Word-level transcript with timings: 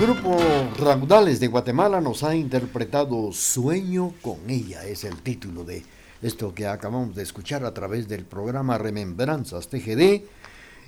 grupo 0.00 0.36
Raudales 0.78 1.40
de 1.40 1.48
Guatemala 1.48 2.00
nos 2.00 2.22
ha 2.22 2.36
interpretado 2.36 3.32
Sueño 3.32 4.14
con 4.22 4.36
ella, 4.48 4.84
es 4.84 5.02
el 5.02 5.16
título 5.22 5.64
de 5.64 5.82
esto 6.22 6.54
que 6.54 6.68
acabamos 6.68 7.16
de 7.16 7.24
escuchar 7.24 7.64
a 7.64 7.74
través 7.74 8.06
del 8.06 8.24
programa 8.24 8.78
Remembranzas 8.78 9.66
TGD 9.66 10.22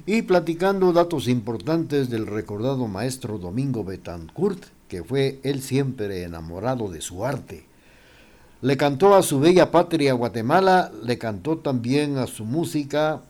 y 0.06 0.22
platicando 0.22 0.92
datos 0.92 1.26
importantes 1.26 2.08
del 2.08 2.28
recordado 2.28 2.86
maestro 2.86 3.38
Domingo 3.38 3.82
Betancourt, 3.82 4.62
que 4.86 5.02
fue 5.02 5.40
él 5.42 5.60
siempre 5.60 6.22
enamorado 6.22 6.88
de 6.88 7.00
su 7.00 7.26
arte. 7.26 7.66
Le 8.62 8.76
cantó 8.76 9.16
a 9.16 9.24
su 9.24 9.40
bella 9.40 9.72
patria 9.72 10.12
Guatemala, 10.12 10.92
le 11.02 11.18
cantó 11.18 11.58
también 11.58 12.16
a 12.16 12.28
su 12.28 12.44
música, 12.44 13.22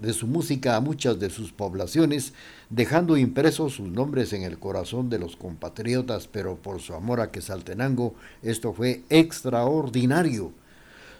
de 0.00 0.12
su 0.12 0.26
música 0.28 0.76
a 0.76 0.80
muchas 0.80 1.18
de 1.18 1.28
sus 1.28 1.52
poblaciones, 1.52 2.34
dejando 2.72 3.18
impresos 3.18 3.74
sus 3.74 3.90
nombres 3.90 4.32
en 4.32 4.44
el 4.44 4.58
corazón 4.58 5.10
de 5.10 5.18
los 5.18 5.36
compatriotas, 5.36 6.26
pero 6.26 6.56
por 6.56 6.80
su 6.80 6.94
amor 6.94 7.20
a 7.20 7.30
Quesaltenango 7.30 8.14
esto 8.42 8.72
fue 8.72 9.02
extraordinario. 9.10 10.52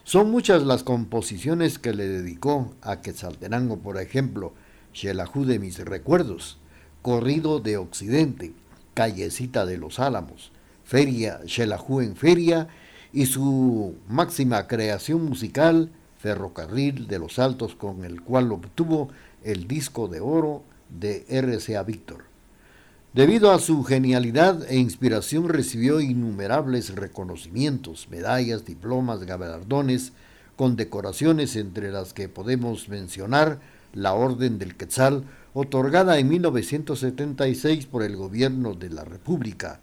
Son 0.03 0.31
muchas 0.31 0.63
las 0.63 0.83
composiciones 0.83 1.79
que 1.79 1.93
le 1.93 2.09
dedicó 2.09 2.73
a 2.81 3.03
Quetzaltenango, 3.03 3.81
por 3.81 4.01
ejemplo, 4.01 4.55
Xelajú 4.95 5.45
de 5.45 5.59
mis 5.59 5.79
recuerdos, 5.79 6.59
Corrido 7.03 7.61
de 7.61 7.77
Occidente, 7.77 8.53
Callecita 8.95 9.67
de 9.67 9.77
los 9.77 10.01
Álamos, 10.01 10.53
Feria 10.85 11.41
Shelahu 11.45 12.01
en 12.01 12.17
Feria 12.17 12.69
y 13.13 13.27
su 13.27 13.95
máxima 14.09 14.67
creación 14.67 15.27
musical, 15.27 15.91
Ferrocarril 16.19 17.09
de 17.09 17.19
los 17.19 17.39
Altos, 17.39 17.75
con 17.75 18.07
el 18.07 18.23
cual 18.23 18.51
obtuvo 18.53 19.11
el 19.45 19.69
disco 19.69 20.09
de 20.09 20.21
oro 20.21 20.63
de 20.99 21.25
RCA 21.29 21.83
Víctor. 21.83 22.25
Debido 23.15 23.53
a 23.53 23.59
su 23.59 23.85
genialidad 23.85 24.65
e 24.71 24.79
inspiración 24.79 25.49
recibió 25.49 26.01
innumerables 26.01 26.95
reconocimientos, 26.95 28.09
medallas, 28.11 28.65
diplomas, 28.65 29.25
galardones, 29.25 30.13
condecoraciones 30.57 31.57
entre 31.57 31.91
las 31.91 32.15
que 32.15 32.29
podemos 32.29 32.89
mencionar 32.89 33.61
la 33.93 34.15
Orden 34.15 34.59
del 34.59 34.77
Quetzal, 34.77 35.25
otorgada 35.53 36.19
en 36.19 36.29
1976 36.31 37.85
por 37.85 38.03
el 38.03 38.17
gobierno 38.17 38.73
de 38.73 38.89
la 38.89 39.05
República, 39.05 39.81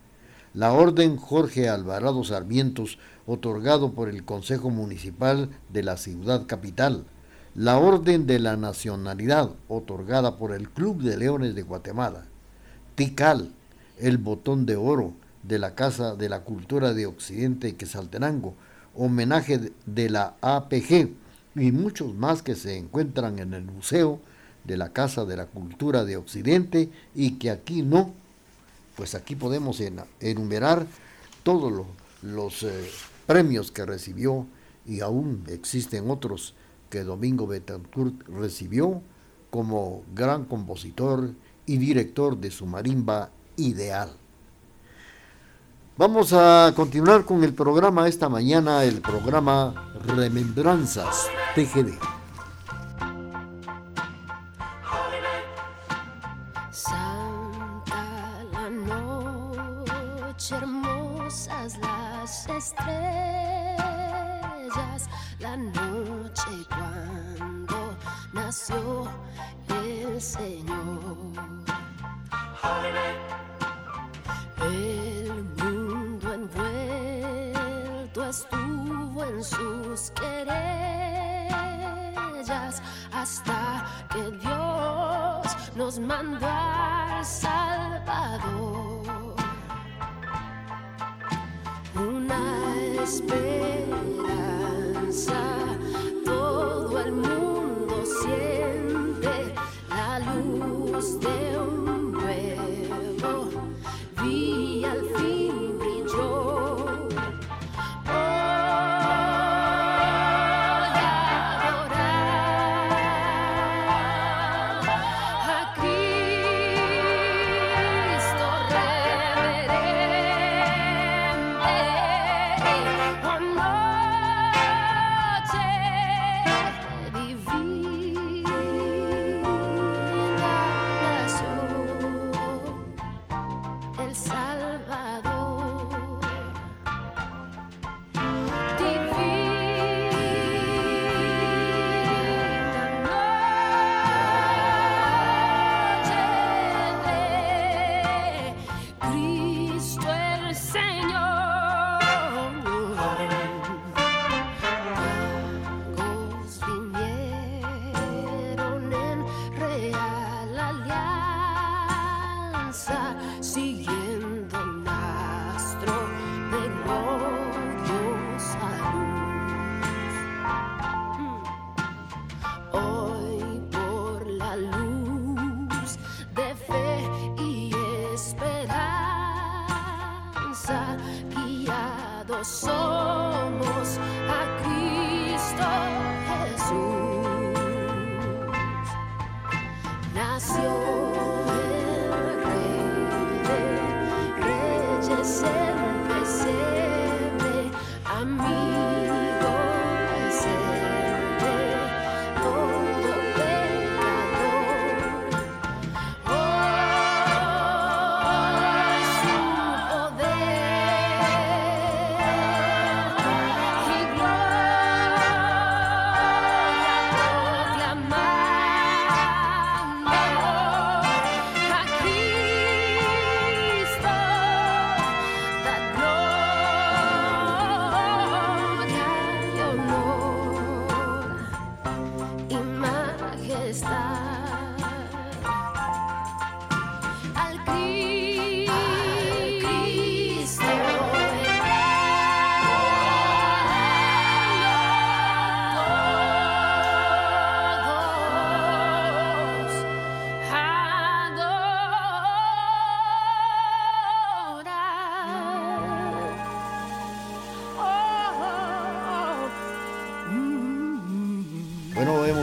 la 0.56 0.74
Orden 0.74 1.16
Jorge 1.18 1.70
Alvarado 1.70 2.24
Sarmientos, 2.24 2.98
otorgado 3.28 3.94
por 3.94 4.10
el 4.10 4.26
Consejo 4.26 4.72
Municipal 4.72 5.50
de 5.72 5.84
la 5.84 5.98
Ciudad 5.98 6.48
Capital, 6.48 7.06
la 7.56 7.78
Orden 7.78 8.28
de 8.28 8.40
la 8.40 8.58
Nacionalidad, 8.58 9.52
otorgada 9.68 10.38
por 10.38 10.54
el 10.54 10.70
Club 10.70 11.02
de 11.02 11.18
Leones 11.18 11.56
de 11.56 11.64
Guatemala, 11.64 12.26
Tikal, 12.96 13.52
el 13.98 14.18
Botón 14.18 14.66
de 14.66 14.76
Oro 14.76 15.14
de 15.44 15.60
la 15.60 15.76
Casa 15.76 16.16
de 16.16 16.30
la 16.30 16.42
Cultura 16.42 16.94
de 16.94 17.06
Occidente 17.06 17.76
Quesaltenango, 17.76 18.54
homenaje 18.96 19.72
de 19.86 20.10
la 20.10 20.36
APG 20.42 21.10
y 21.56 21.72
muchos 21.72 22.14
más 22.14 22.42
que 22.42 22.56
se 22.56 22.78
encuentran 22.78 23.40
en 23.40 23.54
el 23.54 23.64
Museo 23.64 24.20
de 24.64 24.78
la 24.78 24.90
Casa 24.90 25.26
de 25.26 25.38
la 25.38 25.46
Cultura 25.46 26.06
de 26.06 26.18
Occidente 26.18 26.90
y 27.16 27.32
que 27.40 27.50
aquí 27.50 27.82
no, 27.82 28.14
pues 28.96 29.16
aquí 29.16 29.36
podemos 29.36 29.82
enumerar 30.20 30.86
todos 31.44 31.86
los, 32.22 32.64
eh, 32.64 32.90
premios 33.26 33.72
que 33.72 33.86
recibió 33.86 34.46
y 34.86 35.02
aún 35.02 35.44
existen 35.48 36.10
otros 36.10 36.56
que 36.90 37.04
Domingo 37.04 37.48
Betancourt 37.48 38.28
recibió 38.28 39.02
como 39.50 40.04
gran 40.14 40.46
compositor 40.46 41.32
y 41.66 41.78
director 41.78 42.38
de 42.38 42.52
su 42.52 42.66
marimba 42.66 43.30
ideal. 43.56 44.10
Vamos 45.98 46.32
a 46.32 46.72
continuar 46.76 47.26
con 47.26 47.44
el 47.44 47.54
programa 47.54 48.08
esta 48.08 48.30
mañana, 48.30 48.84
el 48.86 49.02
programa 49.02 49.92
Remembranzas 50.06 51.28
TGD. 51.56 51.92
Santa 56.72 58.44
la 58.54 58.70
noche, 58.70 60.56
hermosas 60.56 61.78
las 61.80 62.48
estrellas, 62.48 63.29
la 65.50 65.58
noche 65.58 66.52
cuando 66.70 67.98
nació 68.34 69.08
el 69.84 70.22
Señor. 70.22 71.18
El 74.62 75.44
mundo 75.58 76.34
envuelto 76.34 78.20
estuvo 78.30 79.24
en 79.24 79.44
sus 79.44 80.12
querellas 80.12 80.54
hasta 83.12 83.86
que 84.12 84.24
Dios 84.38 85.48
nos 85.76 86.00
mandó 86.00 86.48
al 86.48 87.26
Salvador. 87.26 88.89
Esperanza, 93.10 93.42
todo 96.24 97.00
el 97.00 97.12
mundo 97.12 98.04
siente 98.22 99.54
la 99.90 100.20
luz 100.20 101.20
de 101.20 101.58
un 101.58 102.12
nuevo 102.12 103.52
día 104.22 104.92
al 104.92 105.04
fin 105.16 105.39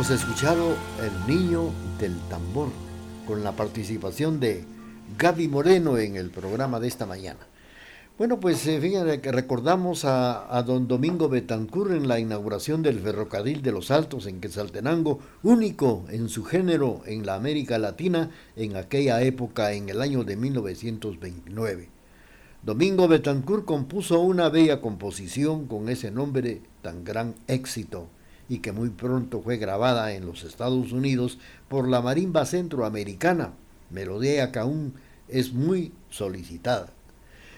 hemos 0.09 0.23
escuchado 0.23 0.77
El 1.03 1.27
Niño 1.27 1.73
del 1.99 2.17
Tambor 2.29 2.69
con 3.27 3.43
la 3.43 3.57
participación 3.57 4.39
de 4.39 4.63
Gaby 5.19 5.49
Moreno 5.49 5.99
en 5.99 6.15
el 6.15 6.31
programa 6.31 6.79
de 6.79 6.87
esta 6.87 7.07
mañana. 7.07 7.41
Bueno, 8.17 8.39
pues 8.39 8.65
eh, 8.69 8.81
fíjense 8.81 9.21
que 9.21 9.33
recordamos 9.33 10.05
a, 10.05 10.57
a, 10.57 10.63
don 10.63 10.87
Domingo 10.87 11.29
Betancur 11.29 11.91
en 11.91 12.07
la 12.07 12.21
inauguración 12.21 12.83
del 12.83 13.01
ferrocarril 13.01 13.63
de 13.63 13.73
los 13.73 13.91
Altos 13.91 14.27
en 14.27 14.41
Quetzaltenango, 14.41 15.19
único 15.43 16.05
en 16.09 16.29
su 16.29 16.45
género 16.45 17.03
en 17.07 17.27
la 17.27 17.35
América 17.35 17.77
Latina 17.77 18.31
en 18.55 18.77
aquella 18.77 19.21
época, 19.23 19.73
en 19.73 19.89
el 19.89 20.01
año 20.01 20.23
de 20.23 20.37
1929. 20.37 21.89
Domingo 22.63 23.09
Betancur 23.09 23.65
compuso 23.65 24.21
una 24.21 24.51
bella 24.51 24.81
composición 24.81 25.67
con 25.67 25.89
ese 25.89 26.13
nombre 26.13 26.63
tan 26.81 27.03
gran 27.03 27.35
éxito 27.49 28.07
y 28.49 28.59
que 28.59 28.73
muy 28.73 28.91
pronto 28.91 29.41
fue 29.41 29.57
grabada 29.57 30.13
en 30.13 30.27
los 30.27 30.45
Estados 30.45 30.93
Unidos 30.93 31.39
por 31.69 31.89
la 31.89 32.01
marimba 32.01 32.45
centroamericana, 32.47 33.53
melodía 33.91 34.53
que 34.53 34.59
aún 34.59 34.95
es 35.29 35.53
muy 35.53 35.93
solicitada. 36.11 36.93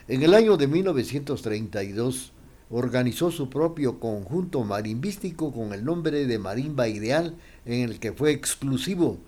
En 0.08 0.22
el 0.22 0.34
año 0.34 0.56
de 0.56 0.66
1932 0.66 2.32
organizó 2.70 3.30
su 3.30 3.48
propio 3.48 3.98
conjunto 4.00 4.64
marimbístico 4.64 5.52
con 5.52 5.72
el 5.72 5.84
nombre 5.84 6.26
de 6.26 6.38
Marimba 6.38 6.88
Ideal, 6.88 7.34
en 7.64 7.88
el 7.88 7.98
que 7.98 8.12
fue 8.12 8.32
exclusivo 8.32 9.18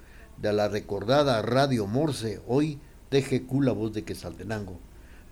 de 0.41 0.53
la 0.53 0.69
recordada 0.69 1.43
Radio 1.43 1.87
Morse, 1.87 2.41
hoy 2.47 2.79
TGQ 3.11 3.63
La 3.63 3.73
Voz 3.73 3.93
de 3.93 4.05
Quesaltenango, 4.05 4.79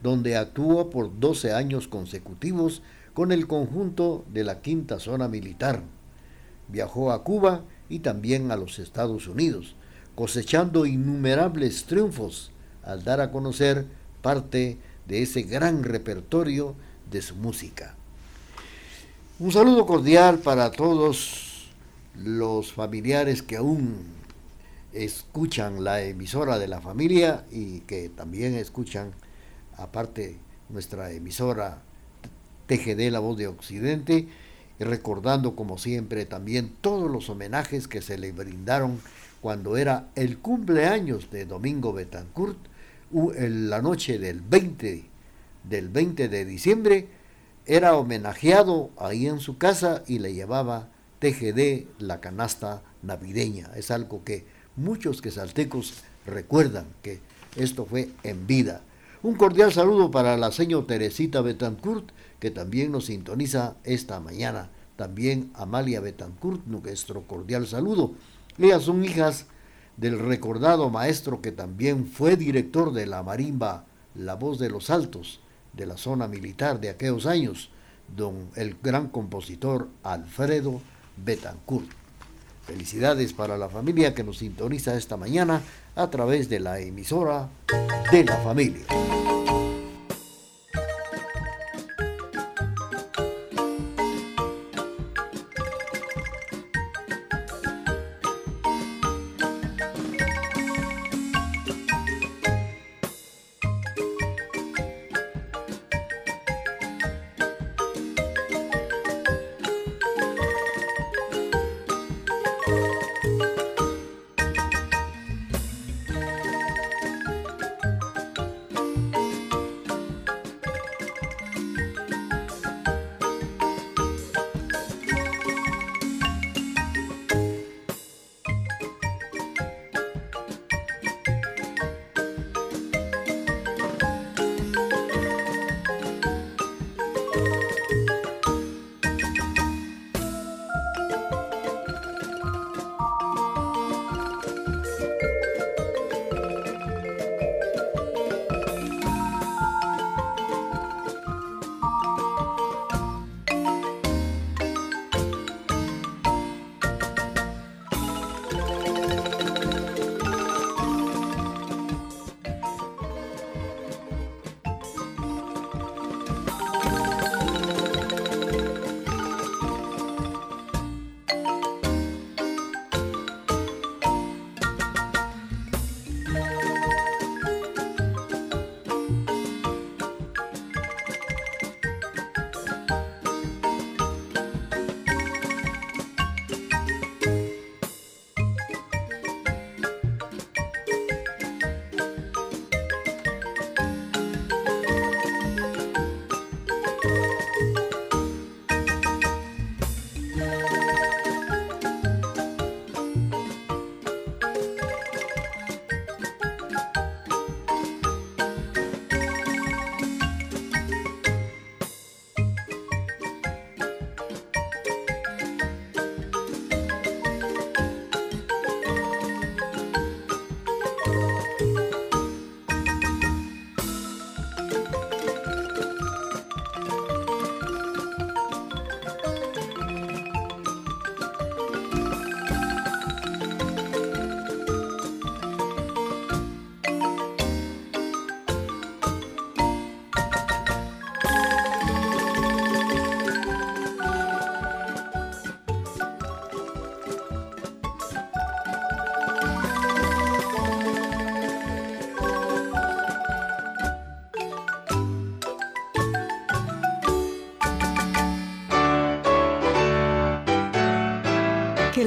donde 0.03 0.37
actuó 0.37 0.91
por 0.91 1.19
12 1.19 1.53
años 1.53 1.89
consecutivos 1.89 2.83
con 3.15 3.33
el 3.33 3.47
conjunto 3.47 4.25
de 4.33 4.45
la 4.45 4.61
Quinta 4.61 4.99
Zona 5.01 5.29
Militar. 5.29 5.83
Viajó 6.69 7.13
a 7.13 7.25
Cuba 7.25 7.63
y 7.89 8.01
también 8.01 8.51
a 8.51 8.57
los 8.57 8.79
Estados 8.79 9.27
Unidos, 9.27 9.75
cosechando 10.15 10.87
innumerables 10.87 11.85
triunfos 11.85 12.51
al 12.83 13.05
dar 13.05 13.21
a 13.21 13.31
conocer 13.31 13.87
parte 14.23 14.79
de 15.07 15.23
ese 15.23 15.43
gran 15.43 15.85
repertorio 15.85 16.75
de 17.11 17.23
su 17.23 17.35
música. 17.37 17.95
Un 19.39 19.53
saludo 19.53 19.87
cordial 19.87 20.39
para 20.41 20.71
todos 20.71 21.69
los 22.17 22.73
familiares 22.73 23.43
que 23.43 23.57
aún 23.57 24.19
escuchan 24.93 25.85
la 25.85 26.03
emisora 26.03 26.59
de 26.59 26.67
la 26.67 26.81
familia 26.81 27.45
y 27.51 27.81
que 27.81 28.09
también 28.09 28.55
escuchan, 28.55 29.13
aparte, 29.77 30.39
nuestra 30.69 31.13
emisora 31.13 31.83
TGD 32.67 33.11
La 33.11 33.21
Voz 33.21 33.39
de 33.39 33.47
Occidente, 33.47 34.29
y 34.79 34.85
recordando 34.85 35.57
como 35.57 35.79
siempre 35.79 36.25
también 36.25 36.73
todos 36.81 37.11
los 37.11 37.29
homenajes 37.31 37.89
que 37.89 38.03
se 38.03 38.19
le 38.19 38.33
brindaron 38.33 39.01
cuando 39.41 39.77
era 39.77 40.09
el 40.15 40.39
cumpleaños 40.39 41.31
de 41.31 41.47
Domingo 41.47 41.93
Betancourt, 41.93 42.59
la 43.11 43.81
noche 43.81 44.19
del 44.19 44.41
20, 44.41 45.05
del 45.65 45.89
20 45.89 46.29
de 46.29 46.45
diciembre, 46.45 47.09
era 47.67 47.97
homenajeado 47.97 48.91
ahí 48.99 49.27
en 49.27 49.41
su 49.41 49.59
casa 49.59 50.03
y 50.07 50.19
le 50.19 50.35
llevaba 50.35 50.89
TGD 51.21 51.87
la 51.99 52.21
canasta 52.21 52.83
navideña. 53.03 53.71
Es 53.77 53.91
algo 53.91 54.25
que 54.25 54.47
muchos 54.77 55.21
quesaltecos 55.21 56.03
recuerdan 56.27 56.87
que 57.03 57.21
esto 57.57 57.85
fue 57.85 58.11
en 58.23 58.47
vida. 58.47 58.83
Un 59.29 59.35
cordial 59.35 59.75
saludo 59.75 60.11
para 60.11 60.39
la 60.39 60.51
señora 60.51 60.87
Teresita 60.87 61.43
Betancourt, 61.43 62.13
que 62.41 62.51
también 62.51 62.91
nos 62.91 63.05
sintoniza 63.05 63.77
esta 63.85 64.21
mañana. 64.21 64.71
También 64.97 65.51
Amalia 65.53 66.01
Betancourt, 66.01 66.65
nuestro 66.65 67.27
cordial 67.27 67.67
saludo. 67.67 68.15
Ellas 68.57 68.85
son 68.85 69.05
hijas 69.05 69.45
del 69.99 70.19
recordado 70.19 70.89
maestro 70.89 71.43
que 71.43 71.53
también 71.53 72.07
fue 72.07 72.39
director 72.39 72.95
de 72.95 73.05
la 73.05 73.23
marimba 73.23 73.85
La 74.15 74.35
Voz 74.35 74.59
de 74.59 74.71
los 74.71 74.89
Altos, 74.89 75.41
de 75.75 75.85
la 75.85 75.99
zona 75.99 76.27
militar 76.27 76.81
de 76.81 76.89
aquellos 76.89 77.27
años, 77.27 77.69
don 78.17 78.49
el 78.57 78.79
gran 78.83 79.09
compositor 79.09 79.89
Alfredo 80.05 80.81
Betancourt. 81.19 81.91
Felicidades 82.65 83.35
para 83.35 83.59
la 83.59 83.69
familia 83.69 84.15
que 84.15 84.25
nos 84.25 84.39
sintoniza 84.39 84.97
esta 84.97 85.19
mañana 85.19 85.61
a 85.99 86.09
través 86.09 86.49
de 86.49 86.61
la 86.61 86.79
emisora 86.79 87.49
de 88.13 88.25
la 88.25 88.37
familia. 88.37 88.87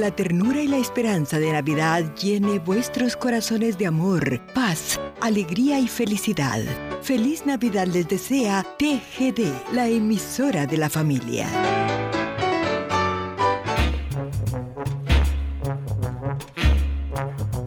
La 0.02 0.10
ternura 0.10 0.60
y 0.60 0.66
la 0.66 0.78
esperanza 0.78 1.38
de 1.38 1.52
Navidad 1.52 2.02
llene 2.16 2.58
vuestros 2.58 3.16
corazones 3.16 3.78
de 3.78 3.86
amor, 3.86 4.40
paz, 4.52 4.98
alegría 5.20 5.78
y 5.78 5.86
felicidad. 5.86 6.60
Feliz 7.02 7.46
Navidad 7.46 7.86
les 7.86 8.08
desea 8.08 8.66
TGD, 8.80 9.72
la 9.72 9.86
emisora 9.86 10.66
de 10.66 10.76
la 10.76 10.90
familia. 10.90 11.46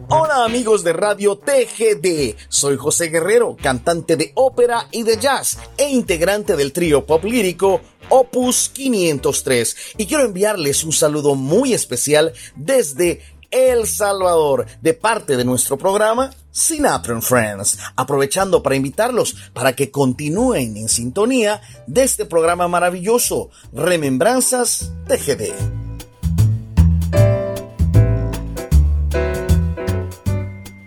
Hola 0.08 0.44
amigos 0.44 0.84
de 0.84 0.92
Radio 0.92 1.38
TGD, 1.38 2.36
soy 2.48 2.76
José 2.76 3.08
Guerrero, 3.08 3.56
cantante 3.60 4.16
de 4.16 4.32
ópera 4.34 4.88
y 4.92 5.04
de 5.04 5.16
jazz 5.16 5.58
e 5.78 5.88
integrante 5.88 6.54
del 6.54 6.74
trío 6.74 7.06
pop 7.06 7.24
lírico 7.24 7.80
Opus 8.08 8.70
503 8.72 9.76
y 9.98 10.06
quiero 10.06 10.24
enviarles 10.24 10.84
un 10.84 10.92
saludo 10.92 11.34
muy 11.34 11.74
especial 11.74 12.32
desde 12.54 13.20
El 13.50 13.86
Salvador 13.86 14.64
de 14.80 14.94
parte 14.94 15.36
de 15.36 15.44
nuestro 15.44 15.76
programa 15.76 16.32
Sinatra 16.50 17.20
Friends, 17.20 17.78
aprovechando 17.96 18.62
para 18.62 18.76
invitarlos 18.76 19.50
para 19.52 19.74
que 19.74 19.90
continúen 19.90 20.76
en 20.76 20.88
sintonía 20.88 21.60
de 21.86 22.04
este 22.04 22.24
programa 22.24 22.68
maravilloso 22.68 23.50
Remembranzas 23.72 24.92
TGD. 25.06 25.52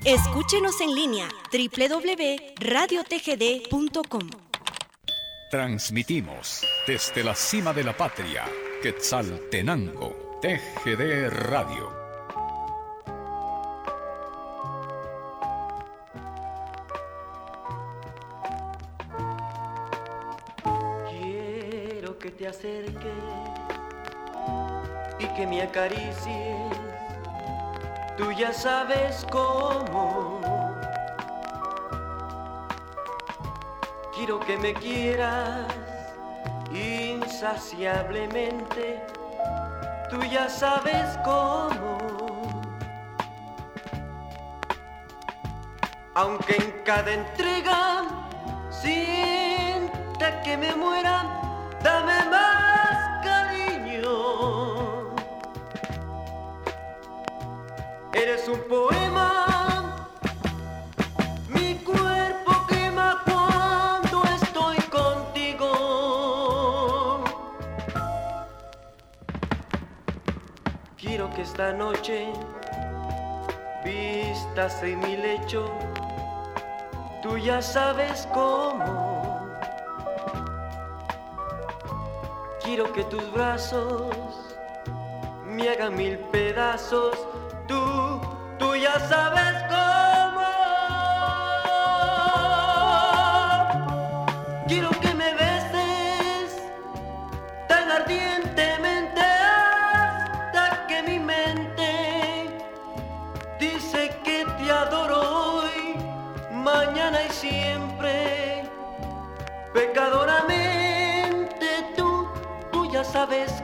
Escúchenos 0.05 0.79
en 0.81 0.95
línea 0.95 1.29
www.radiotgd.com. 1.51 4.48
Transmitimos 5.49 6.63
desde 6.85 7.23
la 7.23 7.33
cima 7.33 7.73
de 7.73 7.83
la 7.83 7.97
patria, 7.97 8.45
Quetzaltenango, 8.83 10.37
TGD 10.43 11.27
Radio. 11.31 11.91
Quiero 21.09 22.19
que 22.19 22.29
te 22.29 22.47
acerques 22.47 23.11
y 25.17 25.25
que 25.33 25.47
me 25.47 25.63
acaricies. 25.63 26.77
Tú 28.19 28.31
ya 28.33 28.53
sabes 28.53 29.25
cómo. 29.31 30.68
Quiero 34.19 34.39
que 34.41 34.57
me 34.57 34.73
quieras 34.73 35.65
insaciablemente. 36.73 39.01
Tú 40.09 40.19
ya 40.29 40.49
sabes 40.49 41.17
cómo. 41.23 41.97
Aunque 46.15 46.57
en 46.57 46.83
cada 46.83 47.13
entrega 47.13 48.03
sienta 48.69 50.41
que 50.41 50.57
me 50.57 50.75
muera, 50.75 51.23
dame 51.81 52.25
más 52.29 53.23
cariño. 53.23 55.15
Eres 58.11 58.49
un 58.49 58.59
poema, 58.67 58.98
esta 71.59 71.73
noche 71.73 72.31
vistas 73.83 74.81
en 74.81 74.97
mi 74.99 75.17
lecho, 75.17 75.69
tú 77.21 77.37
ya 77.37 77.61
sabes 77.61 78.25
cómo. 78.33 79.45
Quiero 82.63 82.93
que 82.93 83.03
tus 83.03 83.29
brazos 83.33 84.15
me 85.45 85.67
hagan 85.67 85.97
mil 85.97 86.17
pedazos, 86.31 87.27
tú, 87.67 88.21
tú 88.57 88.77
ya 88.77 88.97
sabes 89.09 89.68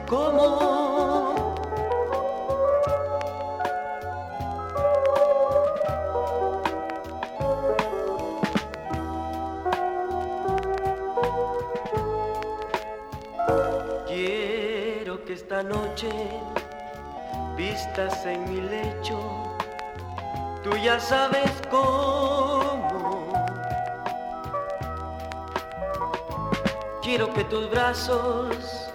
cómo. 0.06 1.44
Quiero 14.06 15.24
que 15.24 15.32
esta 15.34 15.62
noche 15.62 16.08
vistas 17.56 18.24
en 18.26 18.48
mi 18.50 18.60
lecho, 18.60 19.18
tú 20.62 20.70
ya 20.76 20.98
sabes 21.00 21.50
cómo. 21.70 23.32
Quiero 27.02 27.32
que 27.32 27.44
tus 27.44 27.70
brazos 27.70 28.92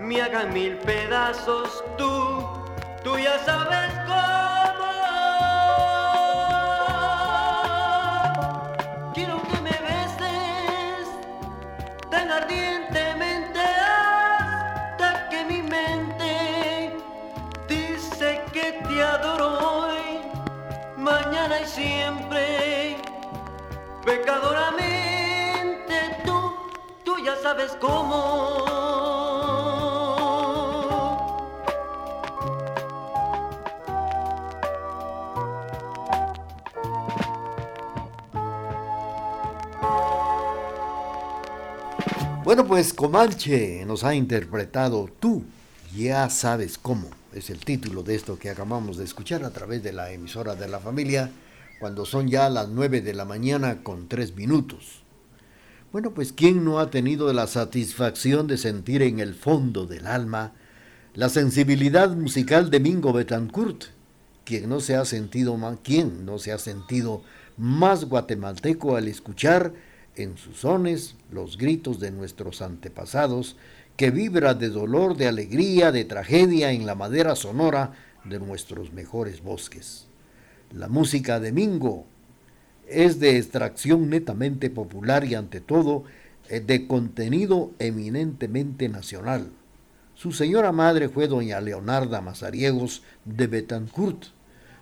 me 0.00 0.22
hagan 0.22 0.52
mil 0.54 0.76
pedazos, 0.78 1.84
tú, 1.98 2.42
tú 3.04 3.18
ya 3.18 3.38
sabes 3.44 3.92
cómo. 4.06 4.90
Quiero 9.14 9.42
que 9.42 9.60
me 9.60 9.76
beses 9.90 11.08
tan 12.10 12.30
ardientemente 12.30 13.60
hasta 13.60 15.28
que 15.28 15.44
mi 15.44 15.62
mente 15.62 16.96
dice 17.68 18.42
que 18.54 18.80
te 18.88 19.02
adoro 19.02 19.48
hoy, 19.58 20.22
mañana 20.96 21.60
y 21.60 21.66
siempre. 21.66 22.96
Pecadoramente 24.04 25.94
tú, 26.24 26.54
tú 27.04 27.18
ya 27.22 27.36
sabes 27.36 27.76
cómo. 27.78 28.79
Bueno, 42.50 42.66
pues 42.66 42.92
Comanche 42.92 43.84
nos 43.86 44.02
ha 44.02 44.12
interpretado 44.12 45.08
Tú, 45.20 45.44
ya 45.96 46.28
sabes 46.30 46.78
cómo. 46.78 47.08
Es 47.32 47.48
el 47.48 47.60
título 47.60 48.02
de 48.02 48.16
esto 48.16 48.40
que 48.40 48.50
acabamos 48.50 48.96
de 48.96 49.04
escuchar 49.04 49.44
a 49.44 49.50
través 49.50 49.84
de 49.84 49.92
la 49.92 50.10
emisora 50.10 50.56
de 50.56 50.66
la 50.66 50.80
familia, 50.80 51.30
cuando 51.78 52.04
son 52.04 52.26
ya 52.26 52.48
las 52.48 52.68
9 52.68 53.02
de 53.02 53.14
la 53.14 53.24
mañana 53.24 53.84
con 53.84 54.08
3 54.08 54.34
minutos. 54.34 55.02
Bueno, 55.92 56.10
pues 56.10 56.32
¿quién 56.32 56.64
no 56.64 56.80
ha 56.80 56.90
tenido 56.90 57.32
la 57.32 57.46
satisfacción 57.46 58.48
de 58.48 58.58
sentir 58.58 59.02
en 59.02 59.20
el 59.20 59.36
fondo 59.36 59.86
del 59.86 60.08
alma 60.08 60.52
la 61.14 61.28
sensibilidad 61.28 62.10
musical 62.16 62.68
de 62.68 62.80
Mingo 62.80 63.12
Betancourt? 63.12 63.84
¿Quién 64.44 64.68
no 64.68 64.80
se 64.80 64.96
ha 64.96 65.04
sentido 65.04 65.56
más, 65.56 65.78
quién 65.84 66.26
no 66.26 66.40
se 66.40 66.50
ha 66.50 66.58
sentido 66.58 67.22
más 67.56 68.06
guatemalteco 68.06 68.96
al 68.96 69.06
escuchar 69.06 69.72
en 70.16 70.36
sus 70.36 70.58
sones 70.58 71.16
los 71.30 71.56
gritos 71.56 72.00
de 72.00 72.10
nuestros 72.10 72.62
antepasados, 72.62 73.56
que 73.96 74.10
vibra 74.10 74.54
de 74.54 74.68
dolor, 74.68 75.16
de 75.16 75.28
alegría, 75.28 75.92
de 75.92 76.04
tragedia 76.04 76.72
en 76.72 76.86
la 76.86 76.94
madera 76.94 77.36
sonora 77.36 77.92
de 78.24 78.38
nuestros 78.38 78.92
mejores 78.92 79.42
bosques. 79.42 80.06
La 80.72 80.88
música 80.88 81.40
de 81.40 81.52
Mingo 81.52 82.06
es 82.88 83.20
de 83.20 83.36
extracción 83.36 84.08
netamente 84.10 84.70
popular 84.70 85.24
y 85.24 85.34
ante 85.34 85.60
todo 85.60 86.04
eh, 86.48 86.60
de 86.60 86.86
contenido 86.86 87.72
eminentemente 87.78 88.88
nacional. 88.88 89.50
Su 90.14 90.32
señora 90.32 90.72
madre 90.72 91.08
fue 91.08 91.28
doña 91.28 91.60
Leonarda 91.60 92.20
Mazariegos 92.20 93.02
de 93.24 93.46
Betancourt, 93.46 94.24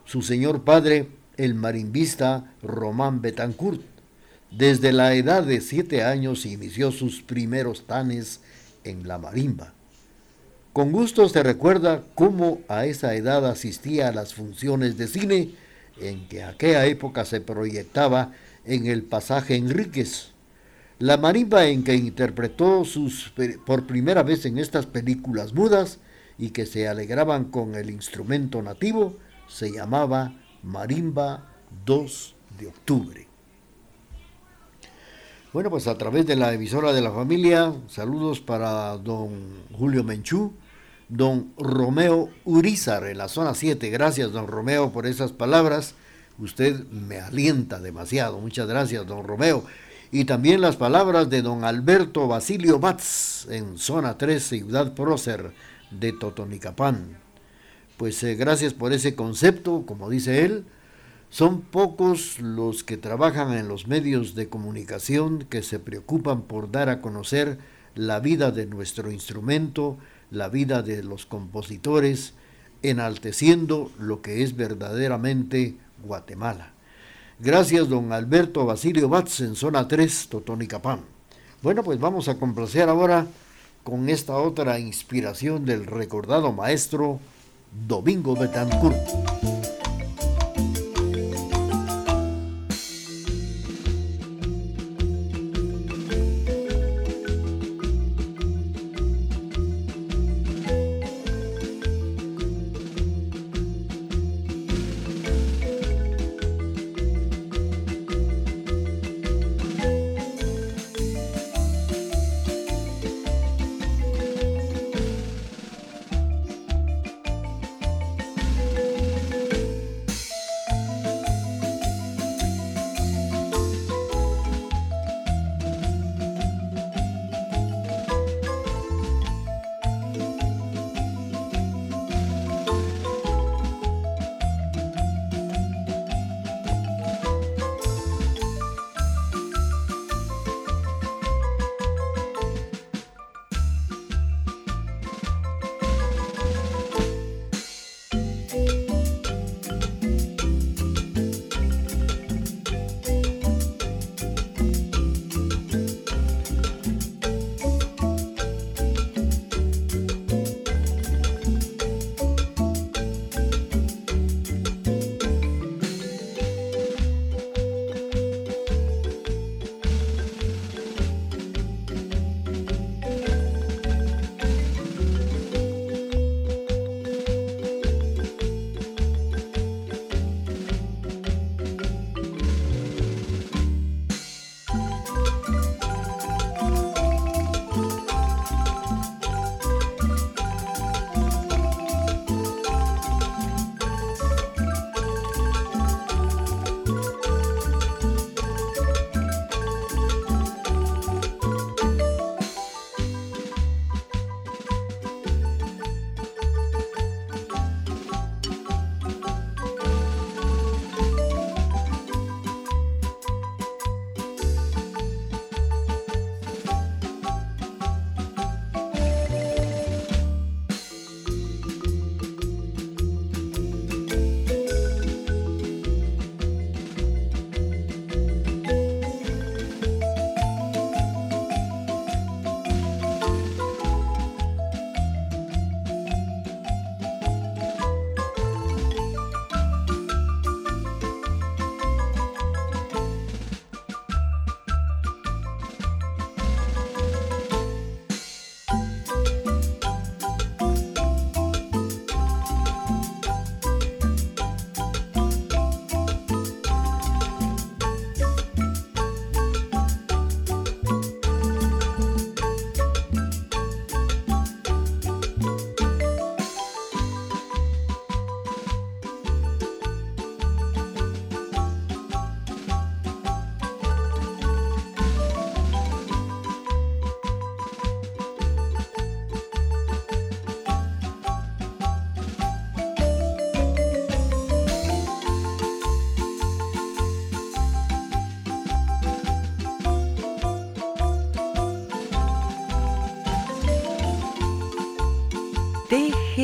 su 0.05 0.23
señor 0.23 0.65
padre 0.65 1.09
el 1.37 1.55
marimbista 1.55 2.53
Román 2.63 3.21
Betancourt. 3.21 3.98
Desde 4.51 4.93
la 4.93 5.15
edad 5.15 5.43
de 5.43 5.61
siete 5.61 6.03
años 6.03 6.47
inició 6.47 6.91
sus 6.91 7.21
primeros 7.23 7.87
tanes 7.87 8.41
en 8.85 9.07
la 9.07 9.19
marimba. 9.19 9.75
Con 10.73 10.93
gusto 10.93 11.29
se 11.29 11.43
recuerda 11.43 12.03
cómo 12.15 12.61
a 12.69 12.87
esa 12.87 13.15
edad 13.15 13.47
asistía 13.47 14.09
a 14.09 14.13
las 14.13 14.35
funciones 14.35 14.97
de 14.97 15.07
cine 15.09 15.51
en 16.01 16.29
que 16.29 16.45
aquella 16.45 16.87
época 16.87 17.25
se 17.25 17.41
proyectaba 17.41 18.33
en 18.65 18.87
el 18.87 19.03
pasaje 19.03 19.57
Enríquez. 19.57 20.33
La 20.99 21.17
marimba 21.17 21.67
en 21.67 21.85
que 21.85 21.95
interpretó 21.95 22.85
sus, 22.85 23.33
por 23.67 23.87
primera 23.87 24.23
vez 24.23 24.47
en 24.47 24.59
estas 24.59 24.87
películas 24.87 25.53
mudas 25.53 25.99
y 26.39 26.51
que 26.51 26.67
se 26.67 26.89
alegraban 26.89 27.45
con 27.45 27.75
el 27.75 27.91
instrumento 27.91 28.63
nativo 28.63 29.17
se 29.49 29.73
llamaba 29.73 30.35
Marimba 30.63 31.47
2 31.85 32.35
de 32.59 32.67
octubre. 32.67 33.28
Bueno, 35.51 35.71
pues 35.71 35.87
a 35.87 35.97
través 35.97 36.27
de 36.27 36.37
la 36.37 36.53
emisora 36.53 36.93
de 36.93 37.01
la 37.01 37.11
familia, 37.11 37.73
saludos 37.89 38.39
para 38.39 38.99
don 38.99 39.31
Julio 39.73 40.05
Menchú, 40.05 40.53
don 41.09 41.55
Romeo 41.57 42.29
Urizar 42.45 43.07
en 43.07 43.17
la 43.17 43.29
zona 43.29 43.55
7. 43.55 43.89
Gracias, 43.89 44.31
don 44.31 44.47
Romeo, 44.47 44.93
por 44.93 45.07
esas 45.07 45.33
palabras. 45.33 45.95
Usted 46.39 46.85
me 46.91 47.21
alienta 47.21 47.81
demasiado. 47.81 48.39
Muchas 48.41 48.69
gracias, 48.69 49.07
don 49.07 49.27
Romeo. 49.27 49.65
Y 50.13 50.27
también 50.27 50.61
las 50.61 50.77
palabras 50.77 51.31
de 51.31 51.41
don 51.41 51.65
Alberto 51.65 52.29
Basilio 52.29 52.79
Batz 52.79 53.47
en 53.49 53.79
zona 53.79 54.19
3, 54.19 54.43
Ciudad 54.43 54.93
Prócer 54.93 55.55
de 55.91 56.13
Totonicapán. 56.13 57.17
Pues 57.97 58.23
eh, 58.23 58.35
gracias 58.35 58.75
por 58.75 58.93
ese 58.93 59.15
concepto, 59.15 59.85
como 59.87 60.11
dice 60.11 60.45
él. 60.45 60.67
Son 61.31 61.61
pocos 61.61 62.41
los 62.41 62.85
que 62.85 62.97
trabajan 62.97 63.53
en 63.53 63.69
los 63.69 63.87
medios 63.87 64.35
de 64.35 64.49
comunicación 64.49 65.45
que 65.51 65.63
se 65.63 65.79
preocupan 65.79 66.43
por 66.43 66.71
dar 66.71 66.89
a 66.89 67.01
conocer 67.01 67.59
la 67.95 68.19
vida 68.21 68.51
de 68.51 68.67
nuestro 68.67 69.11
instrumento, 69.11 69.99
la 70.31 70.49
vida 70.49 70.83
de 70.83 71.03
los 71.03 71.27
compositores, 71.27 72.33
enalteciendo 72.83 73.91
lo 73.99 74.23
que 74.23 74.43
es 74.43 74.57
verdaderamente 74.57 75.77
Guatemala. 76.03 76.73
Gracias, 77.41 77.89
don 77.89 78.13
Alberto 78.13 78.65
Basilio 78.65 79.09
Batz, 79.09 79.41
en 79.41 79.55
zona 79.55 79.87
3, 79.87 80.29
Totonicapán. 80.29 81.01
Bueno, 81.63 81.83
pues 81.83 82.01
vamos 82.01 82.29
a 82.29 82.39
complacer 82.39 82.89
ahora 82.89 83.27
con 83.85 84.09
esta 84.09 84.37
otra 84.37 84.79
inspiración 84.79 85.65
del 85.65 85.87
recordado 85.87 86.53
maestro 86.53 87.21
Domingo 87.87 88.35
Betancourt. 88.35 89.58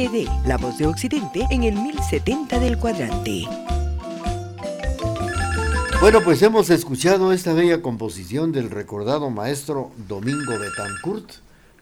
TGD, 0.05 0.29
La 0.47 0.57
Voz 0.59 0.77
de 0.79 0.87
Occidente 0.87 1.47
en 1.51 1.62
el 1.64 1.75
1070 1.77 2.59
del 2.61 2.79
cuadrante. 2.79 3.45
Bueno, 6.01 6.21
pues 6.23 6.43
hemos 6.43 6.69
escuchado 6.69 7.33
esta 7.33 7.55
bella 7.55 7.81
composición 7.81 8.53
del 8.53 8.71
recordado 8.71 9.31
maestro 9.31 9.93
Domingo 10.09 10.59
Betancourt, 10.59 11.31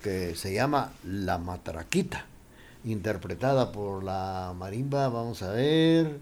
que 0.02 0.35
se 0.37 0.54
llama 0.54 0.92
La 1.04 1.38
Matraquita. 1.38 2.26
interpretada 2.85 3.70
por 3.70 4.02
la 4.02 4.52
marimba, 4.58 5.08
vamos 5.08 5.40
a 5.44 5.50
ver, 5.52 6.18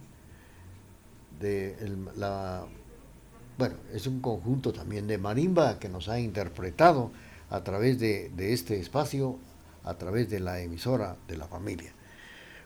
de 1.41 1.75
el- 1.81 2.05
la, 2.19 2.65
bueno, 3.57 3.77
es 3.95 4.07
un 4.07 4.21
conjunto 4.21 4.71
también 4.71 5.07
de 5.07 5.17
marimba 5.17 5.79
que 5.79 5.89
nos 5.89 6.11
ha 6.11 6.21
interpretado 6.21 7.13
a 7.49 7.63
través 7.65 7.99
de 7.99 8.31
este 8.53 8.79
espacio, 8.79 9.39
a 9.85 9.95
través 9.95 10.31
de 10.31 10.41
la 10.41 10.61
emisora 10.61 11.17
de 11.29 11.37
la 11.37 11.47
familia. 11.47 11.93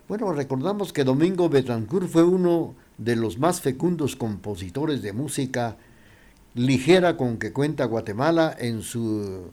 Bueno, 0.09 0.33
recordamos 0.33 0.92
que 0.92 1.05
Domingo 1.05 1.48
Betancourt 1.48 2.09
fue 2.09 2.24
uno 2.24 2.74
de 2.98 3.16
los 3.16 3.38
más 3.38 3.61
fecundos 3.61 4.16
compositores 4.16 5.03
de 5.03 5.12
música 5.12 5.77
ligera 6.55 7.16
con 7.16 7.38
que 7.38 7.53
cuenta 7.53 7.87
Guatemala 7.87 8.55
en 8.59 8.83
su 8.83 9.50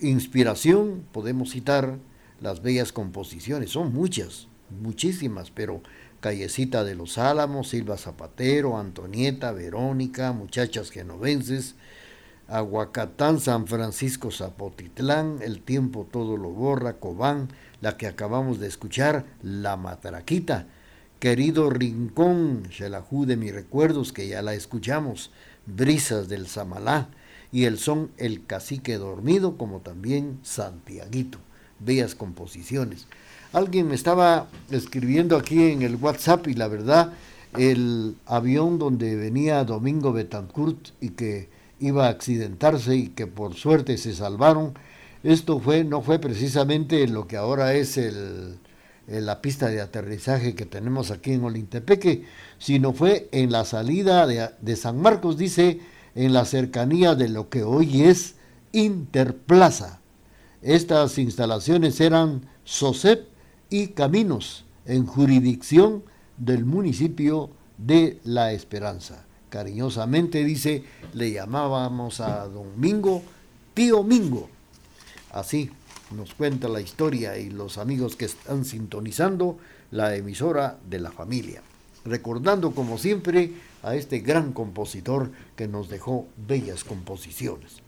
inspiración. 0.00 1.04
Podemos 1.12 1.50
citar 1.50 1.98
las 2.40 2.62
bellas 2.62 2.92
composiciones, 2.92 3.70
son 3.70 3.92
muchas, 3.92 4.48
muchísimas, 4.80 5.50
pero 5.50 5.82
Callecita 6.20 6.84
de 6.84 6.94
los 6.94 7.18
Álamos, 7.18 7.70
Silva 7.70 7.96
Zapatero, 7.98 8.78
Antonieta, 8.78 9.50
Verónica, 9.52 10.32
Muchachas 10.32 10.90
Genovenses, 10.90 11.74
Aguacatán, 12.48 13.40
San 13.40 13.66
Francisco 13.66 14.30
Zapotitlán, 14.30 15.38
El 15.42 15.62
tiempo 15.62 16.06
todo 16.10 16.36
lo 16.36 16.50
borra, 16.50 16.94
Cobán, 16.94 17.48
la 17.80 17.96
que 17.96 18.06
acabamos 18.06 18.58
de 18.58 18.68
escuchar, 18.68 19.24
La 19.42 19.76
Matraquita, 19.76 20.66
Querido 21.18 21.70
Rincón, 21.70 22.64
Xelajú 22.70 23.26
de 23.26 23.36
mis 23.36 23.54
recuerdos, 23.54 24.12
que 24.12 24.28
ya 24.28 24.42
la 24.42 24.54
escuchamos, 24.54 25.30
Brisas 25.66 26.28
del 26.28 26.46
Samalá, 26.46 27.08
y 27.52 27.64
el 27.64 27.78
son 27.78 28.10
El 28.16 28.44
Cacique 28.46 28.98
Dormido, 28.98 29.56
como 29.56 29.80
también 29.80 30.38
Santiaguito, 30.42 31.38
bellas 31.78 32.14
composiciones. 32.14 33.06
Alguien 33.52 33.88
me 33.88 33.94
estaba 33.94 34.48
escribiendo 34.70 35.36
aquí 35.36 35.70
en 35.70 35.82
el 35.82 35.96
WhatsApp 35.96 36.48
y 36.48 36.54
la 36.54 36.68
verdad, 36.68 37.12
el 37.56 38.16
avión 38.26 38.78
donde 38.78 39.14
venía 39.14 39.62
Domingo 39.64 40.12
Betancourt 40.12 40.88
y 41.00 41.10
que 41.10 41.50
iba 41.82 42.06
a 42.06 42.10
accidentarse 42.10 42.96
y 42.96 43.08
que 43.08 43.26
por 43.26 43.54
suerte 43.54 43.98
se 43.98 44.14
salvaron. 44.14 44.74
Esto 45.22 45.60
fue, 45.60 45.84
no 45.84 46.00
fue 46.00 46.18
precisamente 46.18 47.06
lo 47.06 47.26
que 47.26 47.36
ahora 47.36 47.74
es 47.74 47.96
el, 47.98 48.58
la 49.06 49.42
pista 49.42 49.68
de 49.68 49.80
aterrizaje 49.80 50.54
que 50.54 50.64
tenemos 50.64 51.10
aquí 51.10 51.32
en 51.32 51.44
Olintepeque, 51.44 52.24
sino 52.58 52.92
fue 52.92 53.28
en 53.32 53.52
la 53.52 53.64
salida 53.64 54.26
de, 54.26 54.48
de 54.60 54.76
San 54.76 55.00
Marcos, 55.00 55.36
dice, 55.36 55.80
en 56.14 56.32
la 56.32 56.44
cercanía 56.44 57.14
de 57.14 57.28
lo 57.28 57.48
que 57.48 57.62
hoy 57.62 58.02
es 58.02 58.36
Interplaza. 58.72 60.00
Estas 60.62 61.18
instalaciones 61.18 62.00
eran 62.00 62.48
SOCEP 62.64 63.26
y 63.68 63.88
Caminos, 63.88 64.64
en 64.86 65.06
jurisdicción 65.06 66.04
del 66.36 66.64
municipio 66.64 67.50
de 67.78 68.18
La 68.24 68.52
Esperanza. 68.52 69.26
Cariñosamente 69.52 70.44
dice, 70.44 70.82
le 71.12 71.30
llamábamos 71.30 72.20
a 72.20 72.48
Domingo 72.48 73.22
Tío 73.74 74.02
Mingo. 74.02 74.48
Así 75.30 75.70
nos 76.16 76.32
cuenta 76.32 76.68
la 76.68 76.80
historia 76.80 77.36
y 77.36 77.50
los 77.50 77.76
amigos 77.76 78.16
que 78.16 78.24
están 78.24 78.64
sintonizando 78.64 79.58
la 79.90 80.16
emisora 80.16 80.78
de 80.88 81.00
la 81.00 81.10
familia. 81.10 81.60
Recordando 82.06 82.70
como 82.70 82.96
siempre 82.96 83.52
a 83.82 83.94
este 83.94 84.20
gran 84.20 84.54
compositor 84.54 85.30
que 85.54 85.68
nos 85.68 85.90
dejó 85.90 86.28
bellas 86.38 86.82
composiciones. 86.82 87.82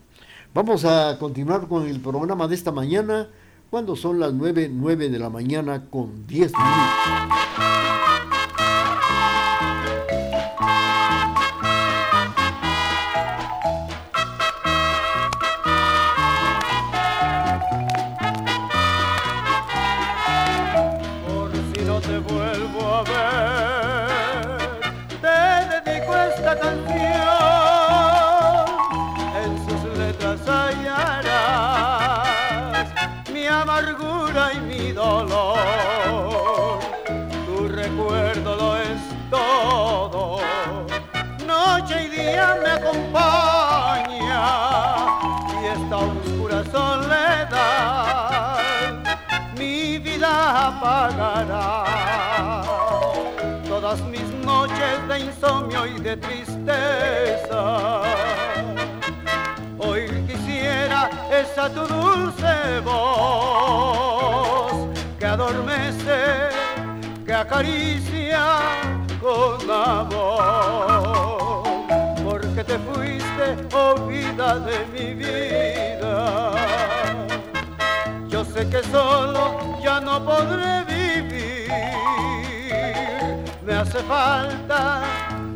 Vamos 0.53 0.85
a 0.85 1.17
continuar 1.19 1.67
con 1.67 1.89
el 1.89 1.99
programa 1.99 2.47
de 2.47 2.57
esta 2.57 2.73
mañana 2.73 3.31
cuando 3.71 3.97
son 3.97 4.21
las 4.21 4.35
9, 4.35 4.71
9 4.71 5.09
de 5.09 5.19
la 5.19 5.31
mañana 5.31 5.87
con 5.89 6.27
10 6.27 6.53
minutos. 6.53 8.04
En 29.43 29.53
sus 29.67 29.83
letras 29.99 30.41
hallarás 30.47 32.29
mi 33.33 33.47
amargura 33.47 34.53
y 34.55 34.61
mi 34.61 34.93
dolor. 34.93 36.79
Tu 37.47 37.69
recuerdo 37.69 38.57
lo 38.57 38.77
es 38.77 39.01
todo, 39.31 40.39
noche 41.47 42.05
y 42.05 42.09
día 42.09 42.57
me 42.63 42.71
acompaña 42.71 44.43
y 45.61 45.67
esta 45.67 45.97
oscura 45.97 46.63
soledad 46.71 48.59
mi 49.59 49.99
vida 49.99 50.69
apagará. 50.69 51.84
Insomnio 55.19 55.87
y 55.87 55.99
de 56.01 56.17
tristeza. 56.17 58.01
Hoy 59.79 60.09
quisiera 60.27 61.11
esa 61.31 61.69
tu 61.69 61.87
dulce 61.87 62.81
voz 62.85 64.89
que 65.19 65.27
adormece, 65.27 66.49
que 67.27 67.35
acaricia 67.35 68.61
con 69.21 69.71
amor. 69.71 71.63
Porque 72.25 72.65
te 72.65 72.79
fuiste, 72.79 73.57
oh 73.75 73.95
vida 74.07 74.59
de 74.61 74.87
mi 74.93 75.15
vida. 75.15 76.53
Yo 78.29 78.45
sé 78.45 78.69
que 78.69 78.83
solo 78.85 79.79
ya 79.83 80.01
no 80.01 80.25
podré 80.25 80.85
vivir. 80.85 82.44
Me 83.67 83.73
hace 83.73 83.99
falta 84.01 85.03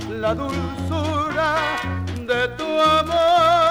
la 0.08 0.34
dulzura 0.34 1.56
de 2.26 2.48
tu 2.56 2.64
amor. 2.80 3.67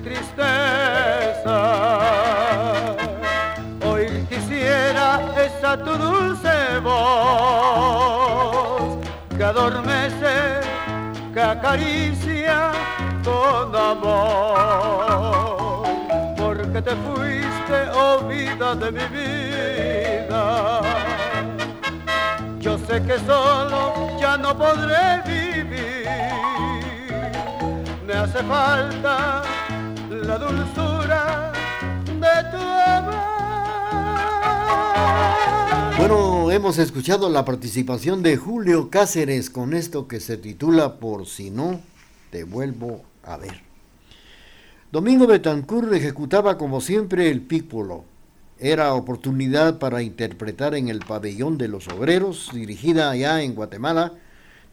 Tristeza. 0.00 1.56
Hoy 3.86 4.26
quisiera 4.28 5.20
esa 5.36 5.76
tu 5.76 5.96
dulce 5.96 6.80
voz 6.82 8.98
que 9.36 9.44
adormece, 9.44 10.60
que 11.32 11.40
acaricia 11.40 12.72
con 13.24 13.76
amor. 13.76 15.86
Porque 16.36 16.82
te 16.82 16.96
fuiste, 16.96 17.88
oh 17.94 18.18
vida 18.28 18.74
de 18.74 18.92
mi 18.92 19.06
vida. 19.06 20.80
Yo 22.58 22.76
sé 22.78 23.00
que 23.02 23.18
solo 23.20 24.18
ya 24.20 24.36
no 24.36 24.54
podré 24.56 25.22
vivir. 25.26 26.06
Me 28.06 28.14
hace 28.14 28.42
falta 28.42 29.42
la 30.30 30.38
dulzura 30.38 31.52
de 32.06 32.50
tu 32.52 32.62
amor. 32.62 33.14
Bueno, 35.98 36.52
hemos 36.52 36.78
escuchado 36.78 37.28
la 37.28 37.44
participación 37.44 38.22
de 38.22 38.36
Julio 38.36 38.90
Cáceres 38.90 39.50
con 39.50 39.74
esto 39.74 40.06
que 40.06 40.20
se 40.20 40.36
titula 40.36 41.00
Por 41.00 41.26
si 41.26 41.50
no 41.50 41.80
te 42.30 42.44
vuelvo 42.44 43.02
a 43.24 43.38
ver. 43.38 43.60
Domingo 44.92 45.26
Betancourt 45.26 45.92
ejecutaba 45.94 46.56
como 46.56 46.80
siempre 46.80 47.28
el 47.28 47.40
pípolo. 47.40 48.04
Era 48.60 48.94
oportunidad 48.94 49.80
para 49.80 50.00
interpretar 50.00 50.76
en 50.76 50.88
el 50.88 51.00
pabellón 51.00 51.58
de 51.58 51.66
los 51.66 51.88
obreros, 51.88 52.50
dirigida 52.54 53.10
allá 53.10 53.42
en 53.42 53.56
Guatemala. 53.56 54.12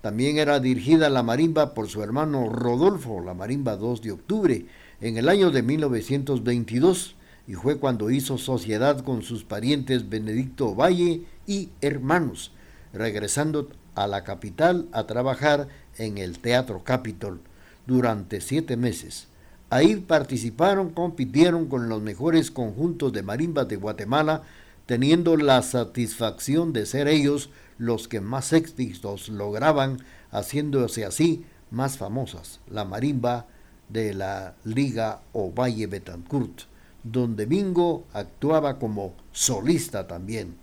También 0.01 0.37
era 0.37 0.59
dirigida 0.59 1.09
la 1.09 1.23
marimba 1.23 1.73
por 1.73 1.87
su 1.87 2.03
hermano 2.03 2.47
Rodolfo, 2.47 3.21
la 3.21 3.33
marimba 3.33 3.75
2 3.75 4.01
de 4.03 4.11
octubre, 4.11 4.65
en 5.01 5.17
el 5.17 5.29
año 5.29 5.51
de 5.51 5.61
1922, 5.61 7.15
y 7.47 7.53
fue 7.53 7.77
cuando 7.77 8.09
hizo 8.09 8.37
sociedad 8.37 9.03
con 9.03 9.21
sus 9.21 9.43
parientes 9.43 10.09
Benedicto 10.09 10.75
Valle 10.75 11.23
y 11.45 11.69
hermanos, 11.81 12.51
regresando 12.93 13.69
a 13.95 14.07
la 14.07 14.23
capital 14.23 14.87
a 14.91 15.07
trabajar 15.07 15.67
en 15.97 16.17
el 16.17 16.39
Teatro 16.39 16.83
Capitol 16.83 17.39
durante 17.85 18.41
siete 18.41 18.75
meses. 18.75 19.27
Ahí 19.69 19.95
participaron, 19.97 20.91
compitieron 20.91 21.67
con 21.67 21.89
los 21.89 22.01
mejores 22.01 22.51
conjuntos 22.51 23.13
de 23.13 23.23
marimbas 23.23 23.67
de 23.67 23.75
Guatemala, 23.75 24.43
teniendo 24.85 25.35
la 25.35 25.61
satisfacción 25.61 26.73
de 26.73 26.85
ser 26.85 27.07
ellos 27.07 27.49
los 27.77 28.07
que 28.07 28.21
más 28.21 28.53
éxitos 28.53 29.29
lograban, 29.29 29.99
haciéndose 30.31 31.05
así 31.05 31.45
más 31.69 31.97
famosas. 31.97 32.59
La 32.69 32.85
marimba 32.85 33.47
de 33.89 34.13
la 34.13 34.55
Liga 34.63 35.21
Ovalle 35.33 35.87
Betancourt, 35.87 36.63
donde 37.03 37.45
Bingo 37.45 38.05
actuaba 38.13 38.79
como 38.79 39.13
solista 39.31 40.07
también. 40.07 40.55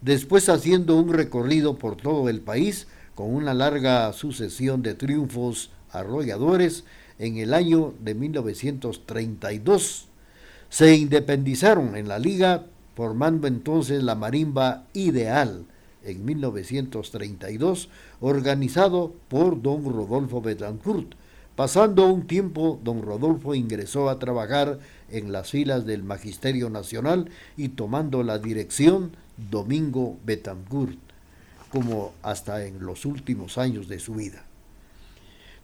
Después 0.00 0.48
haciendo 0.48 0.96
un 0.96 1.12
recorrido 1.12 1.78
por 1.78 1.96
todo 1.96 2.28
el 2.28 2.40
país 2.40 2.86
con 3.14 3.34
una 3.34 3.54
larga 3.54 4.12
sucesión 4.12 4.82
de 4.82 4.94
triunfos 4.94 5.70
arrolladores, 5.90 6.84
en 7.18 7.38
el 7.38 7.54
año 7.54 7.94
de 8.00 8.14
1932. 8.14 10.08
Se 10.68 10.96
independizaron 10.96 11.96
en 11.96 12.08
la 12.08 12.18
liga, 12.18 12.66
formando 12.96 13.46
entonces 13.46 14.02
la 14.02 14.14
Marimba 14.14 14.86
Ideal 14.92 15.64
en 16.02 16.24
1932, 16.24 17.88
organizado 18.20 19.14
por 19.28 19.62
don 19.62 19.84
Rodolfo 19.84 20.40
Betancourt. 20.40 21.14
Pasando 21.56 22.08
un 22.08 22.26
tiempo, 22.26 22.80
don 22.82 23.02
Rodolfo 23.02 23.54
ingresó 23.54 24.10
a 24.10 24.18
trabajar 24.18 24.80
en 25.08 25.30
las 25.30 25.50
filas 25.50 25.86
del 25.86 26.02
Magisterio 26.02 26.68
Nacional 26.68 27.30
y 27.56 27.68
tomando 27.68 28.24
la 28.24 28.38
dirección 28.38 29.12
Domingo 29.50 30.18
Betancourt, 30.24 30.98
como 31.70 32.12
hasta 32.22 32.64
en 32.64 32.84
los 32.84 33.04
últimos 33.04 33.56
años 33.56 33.86
de 33.86 34.00
su 34.00 34.14
vida. 34.14 34.44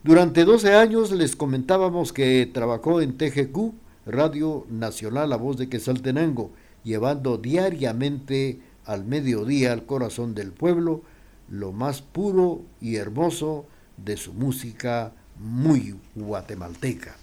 Durante 0.05 0.44
12 0.44 0.74
años 0.74 1.11
les 1.11 1.35
comentábamos 1.35 2.12
que 2.12 2.48
trabajó 2.53 3.00
en 3.00 3.18
TGQ, 3.18 3.72
Radio 4.07 4.66
Nacional 4.70 5.29
La 5.29 5.37
Voz 5.37 5.57
de 5.57 5.68
Quesaltenango, 5.68 6.53
llevando 6.85 7.37
diariamente 7.37 8.61
al 8.85 9.05
mediodía 9.05 9.72
al 9.72 9.87
corazón 9.87 10.37
del 10.37 10.53
pueblo 10.53 11.03
lo 11.50 11.72
más 11.72 12.00
puro 12.00 12.62
y 12.81 12.94
hermoso 12.94 13.66
de 13.96 14.16
su 14.16 14.33
música 14.33 15.14
muy 15.40 15.96
guatemalteca. 16.14 17.16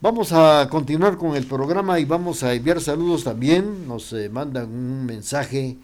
Vamos 0.00 0.32
a 0.32 0.68
continuar 0.70 1.16
con 1.16 1.36
el 1.36 1.46
programa 1.46 1.98
y 2.00 2.04
vamos 2.04 2.42
a 2.42 2.52
enviar 2.54 2.80
saludos 2.80 3.24
también. 3.24 3.86
Nos 3.86 4.12
eh, 4.12 4.28
mandan 4.28 4.70
un 4.70 5.06
mensaje 5.06 5.76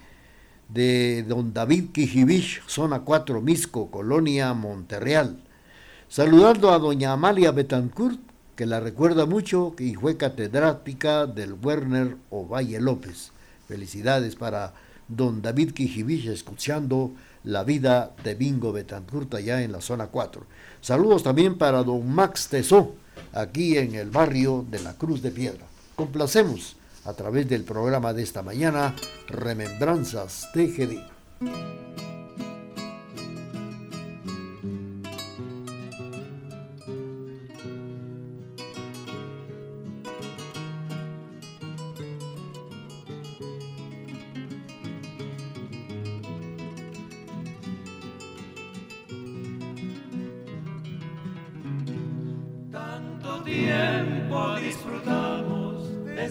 de 0.68 1.24
don 1.26 1.52
David 1.52 1.90
Quijibich, 1.92 2.62
zona 2.66 3.00
4 3.00 3.40
Misco, 3.40 3.90
Colonia 3.90 4.52
Monterreal. 4.54 5.38
Saludando 6.08 6.72
a 6.72 6.78
doña 6.78 7.12
Amalia 7.12 7.52
Betancourt, 7.52 8.20
que 8.54 8.66
la 8.66 8.80
recuerda 8.80 9.26
mucho 9.26 9.74
y 9.78 9.94
fue 9.94 10.16
catedrática 10.16 11.26
del 11.26 11.54
Werner 11.54 12.16
Ovalle 12.30 12.80
López. 12.80 13.32
Felicidades 13.66 14.36
para 14.36 14.74
don 15.08 15.42
David 15.42 15.72
Quijibich 15.72 16.26
escuchando 16.26 17.12
la 17.44 17.64
vida 17.64 18.14
de 18.22 18.34
Bingo 18.34 18.72
Betancourt 18.72 19.34
allá 19.34 19.62
en 19.62 19.72
la 19.72 19.80
zona 19.80 20.08
4. 20.08 20.44
Saludos 20.82 21.22
también 21.22 21.56
para 21.56 21.84
don 21.84 22.12
Max 22.12 22.48
Tesó, 22.48 22.96
aquí 23.32 23.78
en 23.78 23.94
el 23.94 24.10
barrio 24.10 24.66
de 24.68 24.80
la 24.80 24.94
Cruz 24.94 25.22
de 25.22 25.30
Piedra. 25.30 25.64
Complacemos 25.94 26.74
a 27.04 27.12
través 27.12 27.48
del 27.48 27.62
programa 27.62 28.12
de 28.12 28.24
esta 28.24 28.42
mañana, 28.42 28.92
Remembranzas 29.28 30.48
TGD. 30.52 30.98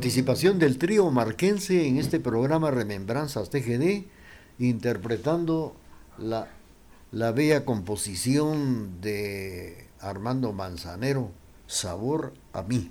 participación 0.00 0.58
del 0.58 0.78
trío 0.78 1.10
marquense 1.10 1.86
en 1.86 1.98
este 1.98 2.20
programa 2.20 2.70
Remembranzas 2.70 3.50
TGD, 3.50 4.06
interpretando 4.58 5.76
la, 6.16 6.48
la 7.12 7.32
bella 7.32 7.66
composición 7.66 9.02
de 9.02 9.88
Armando 10.00 10.54
Manzanero, 10.54 11.32
Sabor 11.66 12.32
a 12.54 12.62
mí. 12.62 12.90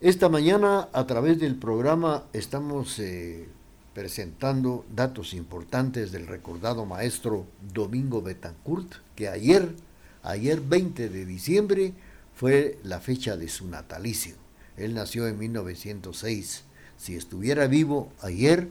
Esta 0.00 0.30
mañana 0.30 0.88
a 0.94 1.06
través 1.06 1.38
del 1.38 1.54
programa 1.54 2.24
estamos 2.32 2.98
eh, 2.98 3.46
presentando 3.92 4.86
datos 4.94 5.34
importantes 5.34 6.12
del 6.12 6.28
recordado 6.28 6.86
maestro 6.86 7.44
Domingo 7.74 8.22
Betancourt, 8.22 8.90
que 9.14 9.28
ayer, 9.28 9.74
ayer 10.22 10.62
20 10.62 11.10
de 11.10 11.26
diciembre, 11.26 11.92
fue 12.34 12.78
la 12.84 13.00
fecha 13.00 13.36
de 13.36 13.50
su 13.50 13.68
natalicio. 13.68 14.45
Él 14.76 14.94
nació 14.94 15.26
en 15.26 15.38
1906. 15.38 16.64
Si 16.96 17.16
estuviera 17.16 17.66
vivo 17.66 18.12
ayer, 18.20 18.68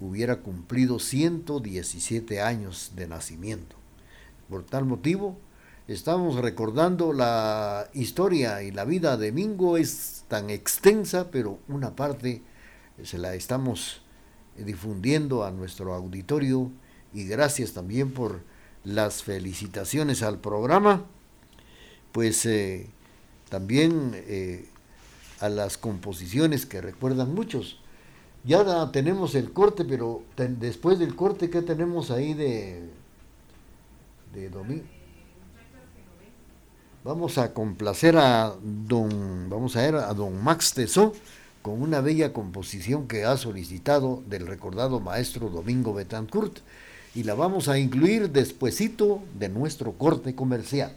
hubiera 0.00 0.36
cumplido 0.36 0.98
117 0.98 2.40
años 2.40 2.92
de 2.96 3.08
nacimiento. 3.08 3.76
Por 4.48 4.64
tal 4.64 4.84
motivo, 4.84 5.38
estamos 5.88 6.36
recordando 6.36 7.12
la 7.12 7.88
historia 7.94 8.62
y 8.62 8.70
la 8.70 8.84
vida 8.84 9.16
de 9.16 9.32
Mingo 9.32 9.76
es 9.76 10.24
tan 10.28 10.50
extensa, 10.50 11.30
pero 11.30 11.58
una 11.68 11.96
parte 11.96 12.42
se 13.02 13.18
la 13.18 13.34
estamos 13.34 14.02
difundiendo 14.56 15.44
a 15.44 15.50
nuestro 15.50 15.94
auditorio 15.94 16.70
y 17.12 17.24
gracias 17.26 17.72
también 17.72 18.12
por 18.12 18.40
las 18.84 19.22
felicitaciones 19.22 20.22
al 20.22 20.38
programa, 20.38 21.04
pues 22.12 22.44
eh, 22.46 22.86
también 23.48 24.12
eh, 24.14 24.68
a 25.44 25.48
las 25.50 25.76
composiciones 25.76 26.64
que 26.64 26.80
recuerdan 26.80 27.34
muchos. 27.34 27.78
Ya 28.44 28.90
tenemos 28.92 29.34
el 29.34 29.52
corte, 29.52 29.84
pero 29.84 30.22
después 30.36 30.98
del 30.98 31.14
corte, 31.14 31.50
¿qué 31.50 31.62
tenemos 31.62 32.10
ahí 32.10 32.34
de, 32.34 32.88
de 34.34 34.48
domingo? 34.48 34.84
Vamos 37.04 37.36
a 37.36 37.52
complacer 37.52 38.16
a 38.16 38.54
don, 38.62 39.50
vamos 39.50 39.76
a 39.76 39.82
ver 39.82 39.96
a 39.96 40.14
don 40.14 40.42
Max 40.42 40.72
Tesó 40.72 41.12
con 41.60 41.82
una 41.82 42.00
bella 42.00 42.32
composición 42.32 43.06
que 43.06 43.24
ha 43.24 43.36
solicitado 43.36 44.22
del 44.26 44.46
recordado 44.46 45.00
maestro 45.00 45.50
Domingo 45.50 45.92
Betancourt 45.92 46.60
y 47.14 47.24
la 47.24 47.34
vamos 47.34 47.68
a 47.68 47.78
incluir 47.78 48.30
despuesito 48.30 49.22
de 49.38 49.50
nuestro 49.50 49.92
corte 49.92 50.34
comercial. 50.34 50.96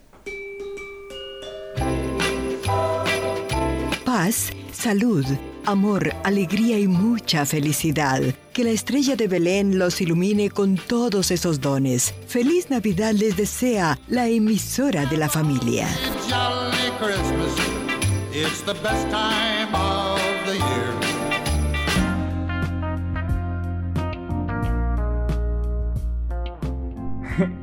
Paz, 4.17 4.51
salud, 4.71 5.23
amor, 5.67 6.09
alegría 6.23 6.79
y 6.79 6.87
mucha 6.87 7.45
felicidad. 7.45 8.19
Que 8.51 8.63
la 8.63 8.71
estrella 8.71 9.15
de 9.15 9.27
Belén 9.27 9.77
los 9.77 10.01
ilumine 10.01 10.49
con 10.49 10.75
todos 10.75 11.29
esos 11.29 11.61
dones. 11.61 12.15
Feliz 12.25 12.71
Navidad 12.71 13.13
les 13.13 13.37
desea 13.37 13.99
la 14.07 14.27
emisora 14.27 15.05
de 15.05 15.17
la 15.17 15.29
familia. 15.29 15.87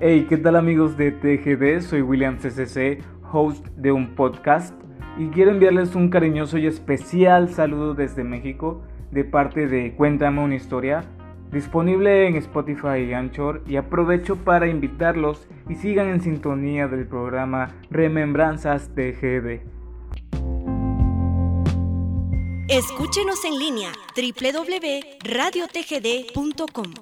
Hey, 0.00 0.26
¿qué 0.28 0.36
tal 0.36 0.54
amigos 0.54 0.96
de 0.96 1.10
TGD? 1.10 1.84
Soy 1.84 2.02
William 2.02 2.38
CCC, 2.38 3.02
host 3.32 3.66
de 3.76 3.90
un 3.90 4.14
podcast 4.14 4.83
y 5.16 5.28
quiero 5.28 5.50
enviarles 5.50 5.94
un 5.94 6.08
cariñoso 6.08 6.58
y 6.58 6.66
especial 6.66 7.48
saludo 7.48 7.94
desde 7.94 8.24
México 8.24 8.82
de 9.10 9.24
parte 9.24 9.68
de 9.68 9.94
Cuéntame 9.94 10.42
una 10.42 10.56
historia, 10.56 11.04
disponible 11.52 12.26
en 12.26 12.36
Spotify 12.36 12.98
y 13.08 13.14
Anchor 13.14 13.62
y 13.66 13.76
aprovecho 13.76 14.36
para 14.36 14.66
invitarlos 14.66 15.46
y 15.68 15.76
sigan 15.76 16.08
en 16.08 16.20
sintonía 16.20 16.88
del 16.88 17.06
programa 17.06 17.74
Remembranzas 17.90 18.90
TGD. 18.94 19.60
Escúchenos 22.68 23.44
en 23.44 23.58
línea 23.58 23.92
www.radiotgd.com. 24.16 26.94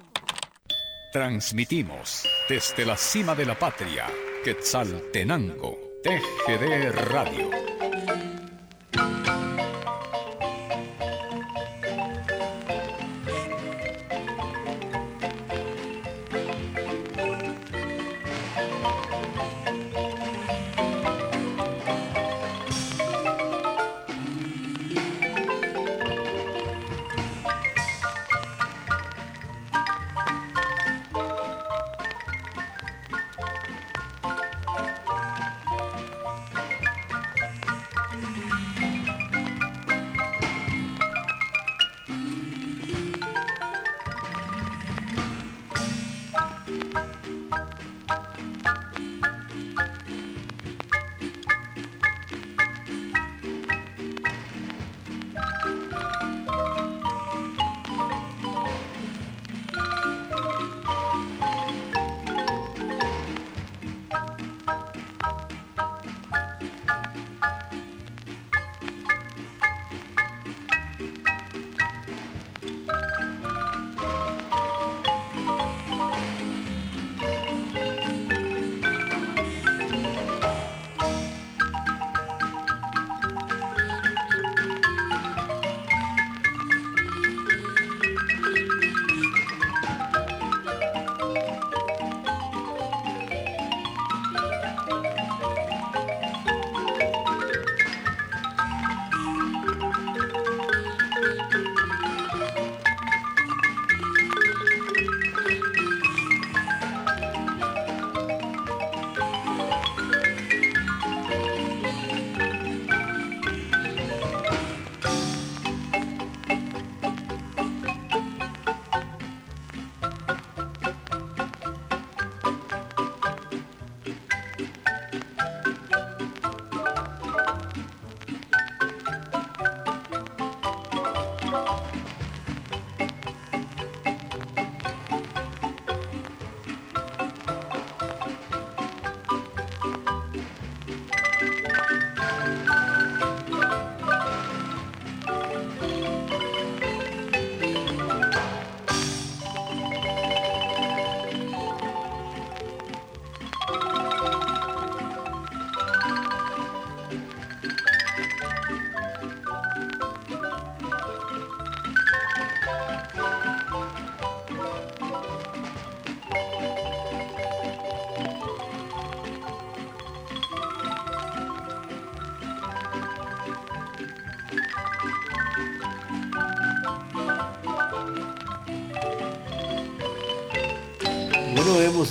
Transmitimos 1.13 2.27
desde 2.49 2.85
la 2.85 2.97
cima 2.97 3.35
de 3.35 3.47
la 3.47 3.55
patria, 3.55 4.07
Quetzaltenango, 4.45 5.79
TGD 6.03 6.91
Radio. 7.11 7.49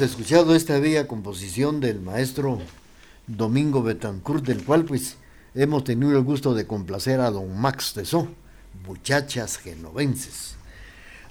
Escuchado 0.05 0.55
esta 0.55 0.79
bella 0.79 1.07
composición 1.07 1.79
del 1.79 2.01
maestro 2.01 2.59
Domingo 3.27 3.83
Betancourt, 3.83 4.43
del 4.45 4.63
cual 4.63 4.85
pues 4.85 5.17
hemos 5.53 5.83
tenido 5.83 6.17
el 6.17 6.23
gusto 6.23 6.53
de 6.53 6.65
complacer 6.65 7.19
a 7.19 7.29
don 7.29 7.59
Max 7.59 7.93
Tesó, 7.93 8.27
muchachas 8.85 9.57
genovenses. 9.57 10.55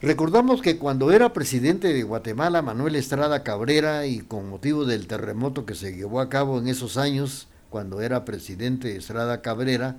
Recordamos 0.01 0.63
que 0.63 0.79
cuando 0.79 1.11
era 1.11 1.33
presidente 1.33 1.93
de 1.93 2.03
Guatemala, 2.05 2.63
Manuel 2.63 2.97
Estrada 2.97 3.43
Cabrera, 3.43 4.07
y 4.07 4.21
con 4.21 4.49
motivo 4.49 4.85
del 4.85 5.07
terremoto 5.07 5.67
que 5.67 5.75
se 5.75 5.95
llevó 5.95 6.21
a 6.21 6.29
cabo 6.29 6.59
en 6.59 6.69
esos 6.69 6.97
años, 6.97 7.49
cuando 7.71 8.01
era 8.01 8.25
presidente 8.25 8.97
Estrada 8.97 9.43
Cabrera, 9.43 9.99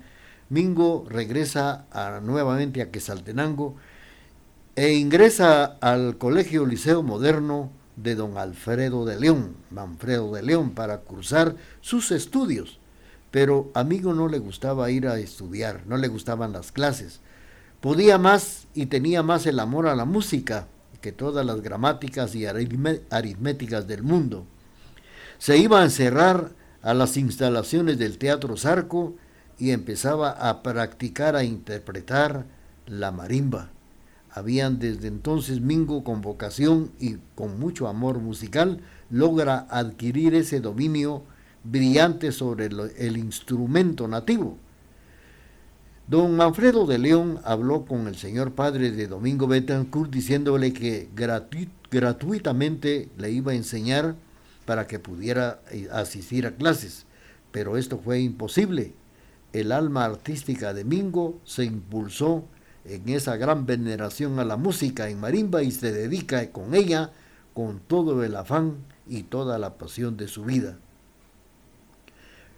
Mingo 0.49 1.05
regresa 1.09 1.85
nuevamente 2.23 2.81
a 2.81 2.89
Quesaltenango 2.89 3.75
e 4.75 4.93
ingresa 4.93 5.77
al 5.81 6.17
Colegio 6.17 6.65
Liceo 6.65 7.03
Moderno 7.03 7.80
de 7.95 8.15
don 8.15 8.37
Alfredo 8.37 9.05
de 9.05 9.19
León, 9.19 9.55
Manfredo 9.69 10.33
de 10.33 10.43
León, 10.43 10.71
para 10.71 10.99
cursar 10.99 11.55
sus 11.81 12.11
estudios. 12.11 12.79
Pero 13.31 13.71
a 13.73 13.83
Mingo 13.83 14.13
no 14.13 14.27
le 14.27 14.39
gustaba 14.39 14.91
ir 14.91 15.07
a 15.07 15.17
estudiar, 15.19 15.83
no 15.85 15.97
le 15.97 16.07
gustaban 16.07 16.51
las 16.51 16.71
clases. 16.71 17.21
Podía 17.79 18.17
más 18.17 18.67
y 18.73 18.87
tenía 18.87 19.23
más 19.23 19.45
el 19.45 19.59
amor 19.59 19.87
a 19.87 19.95
la 19.95 20.05
música 20.05 20.67
que 21.01 21.11
todas 21.11 21.45
las 21.45 21.61
gramáticas 21.61 22.35
y 22.35 22.41
aritmé- 22.41 23.01
aritméticas 23.09 23.87
del 23.87 24.03
mundo. 24.03 24.45
Se 25.39 25.57
iba 25.57 25.81
a 25.81 25.85
encerrar 25.85 26.51
a 26.83 26.93
las 26.93 27.17
instalaciones 27.17 27.97
del 27.97 28.17
Teatro 28.17 28.55
Zarco 28.57 29.15
y 29.57 29.71
empezaba 29.71 30.31
a 30.31 30.61
practicar 30.61 31.35
a 31.35 31.43
interpretar 31.43 32.45
la 32.85 33.11
marimba. 33.11 33.69
Habían 34.33 34.79
desde 34.79 35.07
entonces 35.07 35.59
Mingo 35.59 36.03
con 36.03 36.21
vocación 36.21 36.91
y 36.99 37.17
con 37.35 37.59
mucho 37.59 37.87
amor 37.87 38.19
musical 38.19 38.79
logra 39.09 39.67
adquirir 39.69 40.35
ese 40.35 40.61
dominio 40.61 41.23
brillante 41.63 42.31
sobre 42.31 42.69
el 42.97 43.17
instrumento 43.17 44.07
nativo. 44.07 44.57
Don 46.07 46.35
Manfredo 46.35 46.85
de 46.85 46.97
León 46.97 47.39
habló 47.43 47.85
con 47.85 48.07
el 48.07 48.15
señor 48.15 48.53
padre 48.53 48.91
de 48.91 49.07
Domingo 49.07 49.47
Betancourt 49.47 50.11
diciéndole 50.11 50.73
que 50.73 51.09
gratu- 51.15 51.69
gratuitamente 51.89 53.09
le 53.17 53.31
iba 53.31 53.51
a 53.51 53.55
enseñar 53.55 54.15
para 54.65 54.87
que 54.87 54.99
pudiera 54.99 55.61
eh, 55.71 55.87
asistir 55.91 56.45
a 56.47 56.55
clases, 56.55 57.05
pero 57.51 57.77
esto 57.77 57.97
fue 57.97 58.21
imposible. 58.21 58.93
El 59.53 59.71
alma 59.71 60.05
artística 60.05 60.73
de 60.73 60.85
Mingo 60.85 61.39
se 61.43 61.65
impulsó 61.65 62.45
en 62.85 63.09
esa 63.09 63.35
gran 63.37 63.65
veneración 63.65 64.39
a 64.39 64.45
la 64.45 64.57
música 64.57 65.09
en 65.09 65.19
marimba 65.19 65.63
y 65.63 65.71
se 65.71 65.91
dedica 65.91 66.51
con 66.51 66.73
ella 66.73 67.11
con 67.53 67.79
todo 67.79 68.23
el 68.23 68.35
afán 68.35 68.77
y 69.07 69.23
toda 69.23 69.59
la 69.59 69.75
pasión 69.75 70.17
de 70.17 70.27
su 70.27 70.43
vida. 70.43 70.77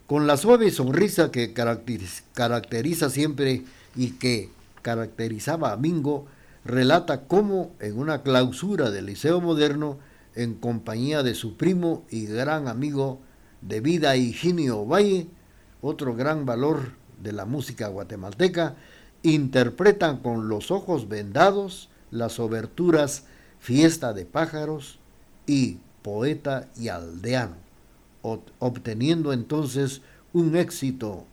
Con 0.07 0.27
la 0.27 0.37
suave 0.37 0.69
sonrisa 0.71 1.31
que 1.31 1.53
caracteriz- 1.53 2.23
caracteriza 2.33 3.09
siempre 3.09 3.63
y 3.95 4.11
que 4.11 4.49
caracterizaba 4.81 5.71
a 5.71 5.77
Mingo, 5.77 6.27
relata 6.65 7.21
cómo 7.21 7.71
en 7.79 7.97
una 7.97 8.21
clausura 8.21 8.91
del 8.91 9.07
Liceo 9.07 9.41
Moderno, 9.41 9.97
en 10.35 10.55
compañía 10.55 11.23
de 11.23 11.35
su 11.35 11.57
primo 11.57 12.03
y 12.09 12.25
gran 12.25 12.67
amigo 12.67 13.19
de 13.61 13.81
vida 13.81 14.15
Higinio 14.15 14.85
Valle, 14.85 15.27
otro 15.81 16.15
gran 16.15 16.45
valor 16.45 16.91
de 17.21 17.31
la 17.31 17.45
música 17.45 17.87
guatemalteca, 17.87 18.75
interpretan 19.23 20.17
con 20.17 20.47
los 20.49 20.69
ojos 20.69 21.09
vendados 21.09 21.89
las 22.11 22.39
oberturas 22.39 23.23
Fiesta 23.59 24.13
de 24.13 24.25
pájaros 24.25 24.99
y 25.47 25.77
Poeta 26.01 26.67
y 26.77 26.89
aldeano, 26.89 27.55
ob- 28.21 28.41
obteniendo 28.59 29.31
entonces 29.31 30.01
un 30.33 30.57
éxito 30.57 31.25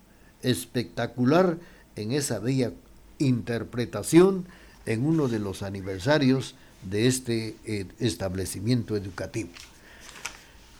espectacular 0.42 1.58
en 1.96 2.12
esa 2.12 2.38
bella 2.38 2.72
interpretación 3.18 4.46
en 4.86 5.04
uno 5.04 5.26
de 5.26 5.40
los 5.40 5.62
aniversarios 5.62 6.54
de 6.88 7.08
este 7.08 7.56
eh, 7.66 7.86
establecimiento 7.98 8.96
educativo. 8.96 9.50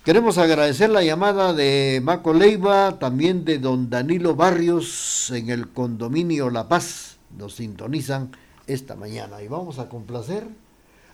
Queremos 0.05 0.39
agradecer 0.39 0.89
la 0.89 1.05
llamada 1.05 1.53
de 1.53 2.01
Maco 2.03 2.33
Leiva, 2.33 2.99
también 2.99 3.45
de 3.45 3.59
don 3.59 3.91
Danilo 3.91 4.35
Barrios 4.35 5.31
en 5.31 5.51
el 5.51 5.69
condominio 5.69 6.49
La 6.49 6.69
Paz. 6.69 7.19
Nos 7.37 7.57
sintonizan 7.57 8.31
esta 8.67 8.97
mañana 8.97 9.43
y 9.43 9.49
vamos 9.49 9.79
a 9.79 9.91
complacer 9.91 10.49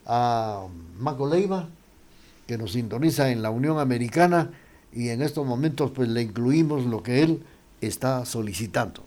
a 0.06 0.66
Maco 1.00 1.28
Leiva, 1.28 1.68
que 2.46 2.56
nos 2.56 2.72
sintoniza 2.72 3.30
en 3.30 3.42
la 3.42 3.50
Unión 3.50 3.80
Americana 3.80 4.52
y 4.92 5.08
en 5.08 5.20
estos 5.20 5.44
momentos 5.44 5.90
pues 5.90 6.08
le 6.08 6.22
incluimos 6.22 6.86
lo 6.86 7.02
que 7.02 7.24
él 7.24 7.42
está 7.80 8.24
solicitando. 8.24 9.02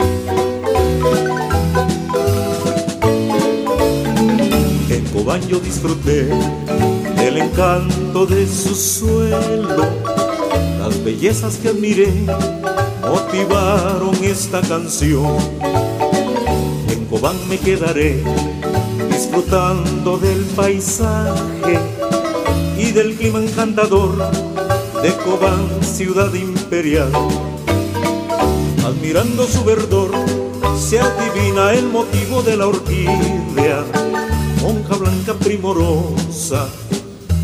En 4.89 5.05
Cobán 5.13 5.41
yo 5.47 5.57
disfruté 5.61 6.29
del 7.19 7.37
encanto 7.37 8.25
de 8.25 8.47
su 8.47 8.73
suelo. 8.73 9.85
Las 10.79 11.03
bellezas 11.03 11.57
que 11.57 11.69
admiré 11.69 12.11
motivaron 13.01 14.15
esta 14.23 14.61
canción. 14.61 15.37
En 16.89 17.05
Cobán 17.05 17.35
me 17.49 17.57
quedaré 17.57 18.23
disfrutando 19.11 20.17
del 20.17 20.41
paisaje 20.55 21.79
y 22.77 22.91
del 22.91 23.15
clima 23.15 23.39
encantador 23.39 24.15
de 25.01 25.13
Cobán, 25.17 25.67
ciudad 25.81 26.33
imperial. 26.33 27.11
Admirando 28.85 29.45
su 29.45 29.63
verdor, 29.63 30.11
se 30.77 30.99
adivina 30.99 31.73
el 31.73 31.87
motivo 31.87 32.41
de 32.41 32.57
la 32.57 32.67
orquídea, 32.67 33.83
monja 34.61 34.95
blanca 34.95 35.33
primorosa, 35.33 36.67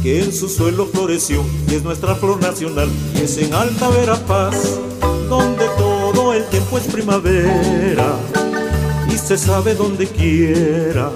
que 0.06 0.24
en 0.24 0.32
su 0.32 0.48
suelo 0.48 0.86
floreció 0.86 1.44
y 1.68 1.74
es 1.74 1.84
nuestra 1.84 2.14
flor 2.14 2.40
nacional. 2.40 2.88
Es 3.16 3.40
en 3.40 3.52
Alta 3.56 3.90
Verapaz, 3.90 4.80
donde 5.28 5.66
todo 5.80 6.32
el 6.32 6.46
tiempo 6.46 6.78
es 6.78 6.84
primavera 6.84 8.16
y 9.12 9.18
se 9.18 9.36
sabe 9.36 9.74
donde 9.74 10.06
quiera 10.06 11.10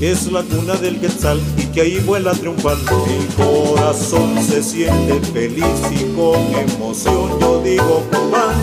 que 0.00 0.10
es 0.10 0.32
la 0.32 0.42
cuna 0.42 0.74
del 0.74 0.98
quetzal 0.98 1.40
y 1.58 1.66
que 1.66 1.82
ahí 1.82 1.98
vuela 2.00 2.32
triunfal. 2.32 2.76
El 3.06 3.34
corazón 3.36 4.42
se 4.42 4.64
siente 4.64 5.20
feliz 5.32 5.78
y 5.92 6.16
con 6.16 6.40
emoción 6.56 7.38
yo 7.40 7.62
digo 7.62 8.04
Cobán, 8.10 8.56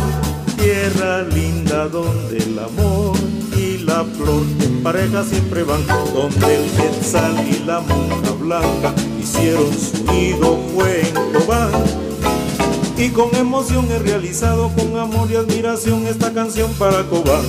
tierra 0.58 1.22
linda 1.24 1.88
donde 1.88 2.38
el 2.39 2.60
amor 2.60 3.16
y 3.58 3.78
la 3.78 4.03
flor 4.03 4.43
en 4.62 4.84
pareja 4.84 5.24
siempre 5.24 5.64
van, 5.64 5.80
donde 6.14 6.56
el 6.58 6.70
quetzal 6.72 7.36
y 7.47 7.66
la 7.66 7.80
monja 7.80 8.32
blanca 8.38 8.93
hicieron 9.26 9.74
su 9.74 10.04
nido 10.12 10.60
fue 10.76 11.02
en. 11.02 11.26
Y 13.04 13.10
con 13.10 13.36
emoción 13.36 13.90
he 13.92 13.98
realizado 13.98 14.70
con 14.70 15.00
amor 15.00 15.32
y 15.32 15.36
admiración 15.36 16.06
esta 16.06 16.32
canción 16.32 16.72
para 16.74 17.04
Cobán. 17.08 17.44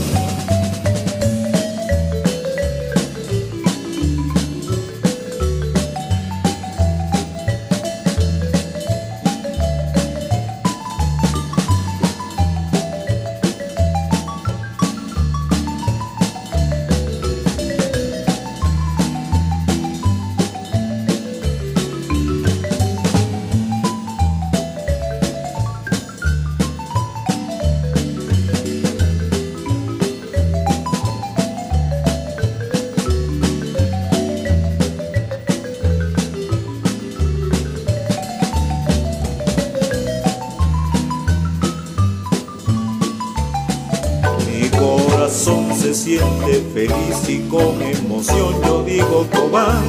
se 45.76 45.94
siente 45.94 46.64
feliz 46.72 47.28
y 47.28 47.40
con 47.48 47.82
emoción 47.82 48.54
yo 48.64 48.82
digo 48.82 49.26
Cobán, 49.30 49.84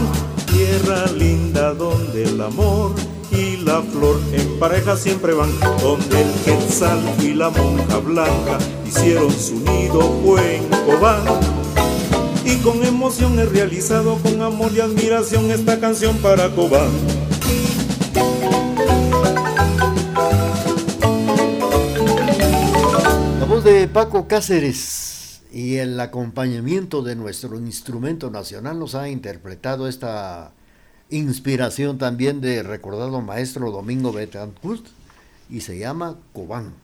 tierra 0.52 1.06
linda 1.14 1.74
donde 1.74 2.24
el 2.24 2.42
amor 2.42 2.92
y 3.32 3.58
la 3.58 3.82
flor 3.82 4.20
en 4.34 4.60
pareja 4.60 4.98
siempre 4.98 5.34
van, 5.34 5.50
donde 5.82 6.22
el 6.22 6.32
quetzal 6.44 7.00
y 7.22 7.34
la 7.34 7.50
monja 7.50 7.98
blanca 8.00 8.58
hicieron 8.86 9.32
su 9.32 9.60
nido 9.60 10.02
fue 10.26 10.58
en 10.58 10.68
Cobán. 10.86 11.24
Y 12.44 12.58
con 12.58 12.84
emoción 12.84 13.40
he 13.40 13.46
realizado 13.46 14.18
con 14.18 14.42
amor 14.42 14.72
y 14.74 14.82
admiración 14.82 15.52
esta 15.52 15.80
canción 15.80 16.18
para 16.18 16.50
Cobán. 16.50 16.90
La 23.40 23.46
voz 23.46 23.64
de 23.64 23.88
Paco 23.88 24.28
Cáceres 24.28 24.97
y 25.58 25.78
el 25.78 26.00
acompañamiento 26.00 27.02
de 27.02 27.16
nuestro 27.16 27.58
instrumento 27.58 28.30
nacional 28.30 28.78
nos 28.78 28.94
ha 28.94 29.10
interpretado 29.10 29.88
esta 29.88 30.52
inspiración 31.10 31.98
también 31.98 32.42
de 32.42 32.62
recordado 32.62 33.22
maestro 33.22 33.72
Domingo 33.72 34.14
Betancourt 34.14 34.86
y 35.50 35.62
se 35.62 35.80
llama 35.80 36.16
Cobán. 36.32 36.76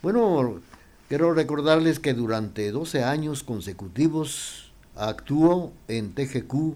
Bueno, 0.00 0.62
quiero 1.10 1.34
recordarles 1.34 1.98
que 1.98 2.14
durante 2.14 2.72
12 2.72 3.04
años 3.04 3.42
consecutivos 3.42 4.72
actuó 4.96 5.70
en 5.88 6.14
TGQ 6.14 6.74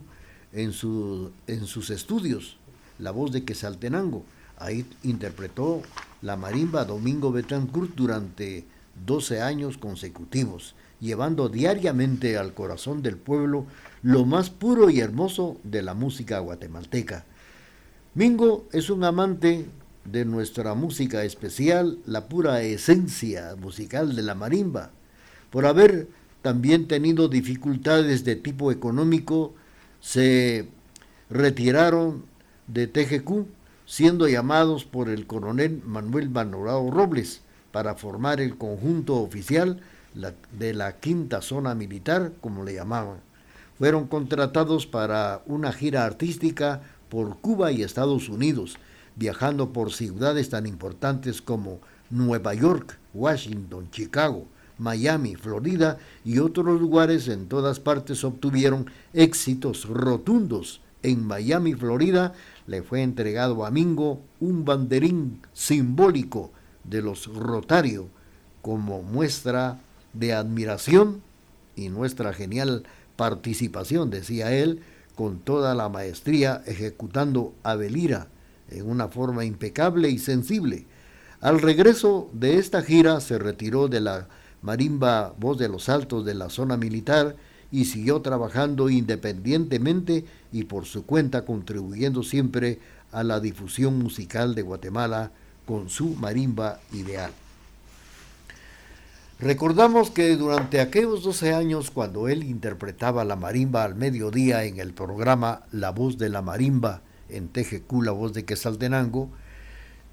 en, 0.52 0.74
su, 0.74 1.32
en 1.46 1.64
sus 1.64 1.88
estudios, 1.88 2.58
la 2.98 3.12
voz 3.12 3.32
de 3.32 3.46
Quesaltenango. 3.46 4.24
Ahí 4.58 4.84
interpretó 5.04 5.80
la 6.20 6.36
marimba 6.36 6.84
Domingo 6.84 7.32
Betancourt 7.32 7.94
durante 7.94 8.66
12 9.06 9.40
años 9.40 9.78
consecutivos, 9.78 10.74
llevando 11.02 11.48
diariamente 11.48 12.38
al 12.38 12.54
corazón 12.54 13.02
del 13.02 13.16
pueblo 13.16 13.66
lo 14.02 14.24
más 14.24 14.50
puro 14.50 14.88
y 14.88 15.00
hermoso 15.00 15.58
de 15.64 15.82
la 15.82 15.94
música 15.94 16.38
guatemalteca. 16.38 17.24
Mingo 18.14 18.68
es 18.72 18.88
un 18.88 19.02
amante 19.02 19.66
de 20.04 20.24
nuestra 20.24 20.74
música 20.74 21.24
especial, 21.24 21.98
la 22.06 22.28
pura 22.28 22.62
esencia 22.62 23.56
musical 23.60 24.14
de 24.14 24.22
la 24.22 24.36
marimba, 24.36 24.90
por 25.50 25.66
haber 25.66 26.06
también 26.40 26.86
tenido 26.86 27.28
dificultades 27.28 28.24
de 28.24 28.36
tipo 28.36 28.70
económico, 28.70 29.54
se 30.00 30.68
retiraron 31.30 32.24
de 32.68 32.86
TGQ 32.86 33.46
siendo 33.86 34.28
llamados 34.28 34.84
por 34.84 35.08
el 35.08 35.26
coronel 35.26 35.82
Manuel 35.84 36.30
Manorado 36.30 36.90
Robles 36.90 37.42
para 37.72 37.96
formar 37.96 38.40
el 38.40 38.56
conjunto 38.56 39.16
oficial 39.16 39.80
de 40.14 40.74
la 40.74 40.96
quinta 40.98 41.40
zona 41.40 41.74
militar, 41.74 42.32
como 42.40 42.64
le 42.64 42.74
llamaban. 42.74 43.20
Fueron 43.78 44.06
contratados 44.06 44.86
para 44.86 45.42
una 45.46 45.72
gira 45.72 46.04
artística 46.04 46.82
por 47.08 47.38
Cuba 47.40 47.72
y 47.72 47.82
Estados 47.82 48.28
Unidos, 48.28 48.76
viajando 49.16 49.72
por 49.72 49.92
ciudades 49.92 50.50
tan 50.50 50.66
importantes 50.66 51.42
como 51.42 51.80
Nueva 52.10 52.54
York, 52.54 52.98
Washington, 53.14 53.88
Chicago, 53.90 54.46
Miami, 54.78 55.36
Florida 55.36 55.98
y 56.24 56.38
otros 56.38 56.80
lugares 56.80 57.28
en 57.28 57.46
todas 57.46 57.80
partes 57.80 58.24
obtuvieron 58.24 58.86
éxitos 59.12 59.88
rotundos. 59.88 60.80
En 61.02 61.26
Miami, 61.26 61.74
Florida, 61.74 62.32
le 62.66 62.82
fue 62.82 63.02
entregado 63.02 63.64
a 63.64 63.70
Mingo 63.70 64.20
un 64.40 64.64
banderín 64.64 65.40
simbólico 65.52 66.52
de 66.84 67.02
los 67.02 67.26
Rotario 67.26 68.08
como 68.60 69.02
muestra 69.02 69.80
de 70.12 70.32
admiración 70.32 71.22
y 71.76 71.88
nuestra 71.88 72.32
genial 72.32 72.84
participación, 73.16 74.10
decía 74.10 74.52
él, 74.52 74.80
con 75.14 75.38
toda 75.38 75.74
la 75.74 75.88
maestría 75.88 76.62
ejecutando 76.66 77.54
a 77.62 77.74
Belira 77.74 78.28
en 78.70 78.88
una 78.88 79.08
forma 79.08 79.44
impecable 79.44 80.08
y 80.08 80.18
sensible. 80.18 80.86
Al 81.40 81.60
regreso 81.60 82.30
de 82.32 82.58
esta 82.58 82.82
gira 82.82 83.20
se 83.20 83.38
retiró 83.38 83.88
de 83.88 84.00
la 84.00 84.28
marimba 84.62 85.34
Voz 85.38 85.58
de 85.58 85.68
los 85.68 85.88
Altos 85.88 86.24
de 86.24 86.34
la 86.34 86.48
zona 86.48 86.76
militar 86.76 87.36
y 87.70 87.86
siguió 87.86 88.20
trabajando 88.20 88.90
independientemente 88.90 90.24
y 90.52 90.64
por 90.64 90.84
su 90.84 91.04
cuenta 91.04 91.44
contribuyendo 91.44 92.22
siempre 92.22 92.78
a 93.10 93.24
la 93.24 93.40
difusión 93.40 93.98
musical 93.98 94.54
de 94.54 94.62
Guatemala 94.62 95.32
con 95.66 95.88
su 95.88 96.14
marimba 96.16 96.80
ideal. 96.92 97.32
Recordamos 99.42 100.12
que 100.12 100.36
durante 100.36 100.80
aquellos 100.80 101.24
12 101.24 101.52
años, 101.52 101.90
cuando 101.90 102.28
él 102.28 102.44
interpretaba 102.44 103.24
la 103.24 103.34
marimba 103.34 103.82
al 103.82 103.96
mediodía 103.96 104.62
en 104.62 104.78
el 104.78 104.94
programa 104.94 105.64
La 105.72 105.90
Voz 105.90 106.16
de 106.16 106.28
la 106.28 106.42
Marimba 106.42 107.02
en 107.28 107.48
TGQ, 107.48 108.04
La 108.04 108.12
Voz 108.12 108.32
de 108.34 108.44
Quesaltenango, 108.44 109.30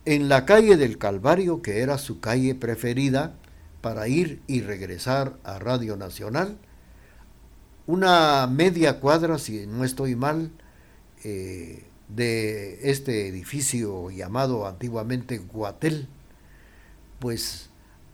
en 0.06 0.30
la 0.30 0.48
calle 0.48 0.78
del 0.78 0.98
Calvario, 0.98 1.62
que 1.62 1.82
era 1.82 2.00
su 2.00 2.20
calle 2.20 2.56
preferida 2.56 3.36
para 3.82 4.08
ir 4.08 4.42
y 4.48 4.62
regresar 4.62 5.38
a 5.44 5.60
Radio 5.60 5.96
Nacional, 5.96 6.58
una 7.86 8.48
media 8.48 9.00
cuadra, 9.00 9.38
si 9.38 9.68
no 9.68 9.84
estoy 9.84 10.16
mal, 10.16 10.50
eh, 11.24 11.86
de 12.08 12.80
este 12.90 13.28
edificio 13.28 14.10
llamado 14.10 14.66
antiguamente 14.66 15.38
Guatel, 15.38 16.08
pues 17.20 17.69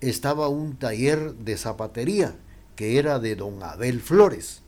estaba 0.10 0.48
un 0.48 0.76
taller 0.78 1.34
de 1.36 1.58
zapatería 1.58 2.36
que 2.76 3.00
era 3.00 3.20
de 3.20 3.36
don 3.36 3.64
Abel 3.64 4.02
Flores. 4.02 4.62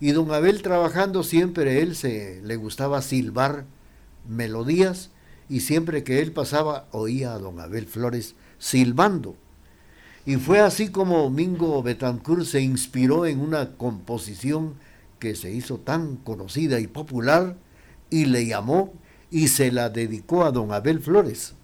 Y 0.00 0.12
don 0.12 0.32
Abel 0.32 0.62
trabajando 0.62 1.22
siempre, 1.22 1.80
él 1.80 1.96
se 1.96 2.40
le 2.42 2.56
gustaba 2.56 3.00
silbar 3.02 3.64
melodías 4.28 5.10
y 5.48 5.60
siempre 5.60 6.04
que 6.04 6.20
él 6.20 6.32
pasaba 6.32 6.86
oía 6.90 7.34
a 7.34 7.38
don 7.38 7.60
Abel 7.60 7.86
Flores 7.86 8.34
silbando. 8.58 9.36
Y 10.26 10.36
fue 10.36 10.60
así 10.60 10.88
como 10.88 11.30
Mingo 11.30 11.82
Betancourt 11.82 12.44
se 12.44 12.60
inspiró 12.60 13.26
en 13.26 13.40
una 13.40 13.76
composición 13.76 14.74
que 15.20 15.36
se 15.36 15.52
hizo 15.52 15.78
tan 15.78 16.16
conocida 16.16 16.80
y 16.80 16.88
popular 16.88 17.56
y 18.10 18.26
le 18.26 18.44
llamó 18.44 18.92
y 19.30 19.48
se 19.48 19.70
la 19.70 19.88
dedicó 19.88 20.44
a 20.44 20.50
don 20.50 20.72
Abel 20.72 21.00
Flores. 21.00 21.54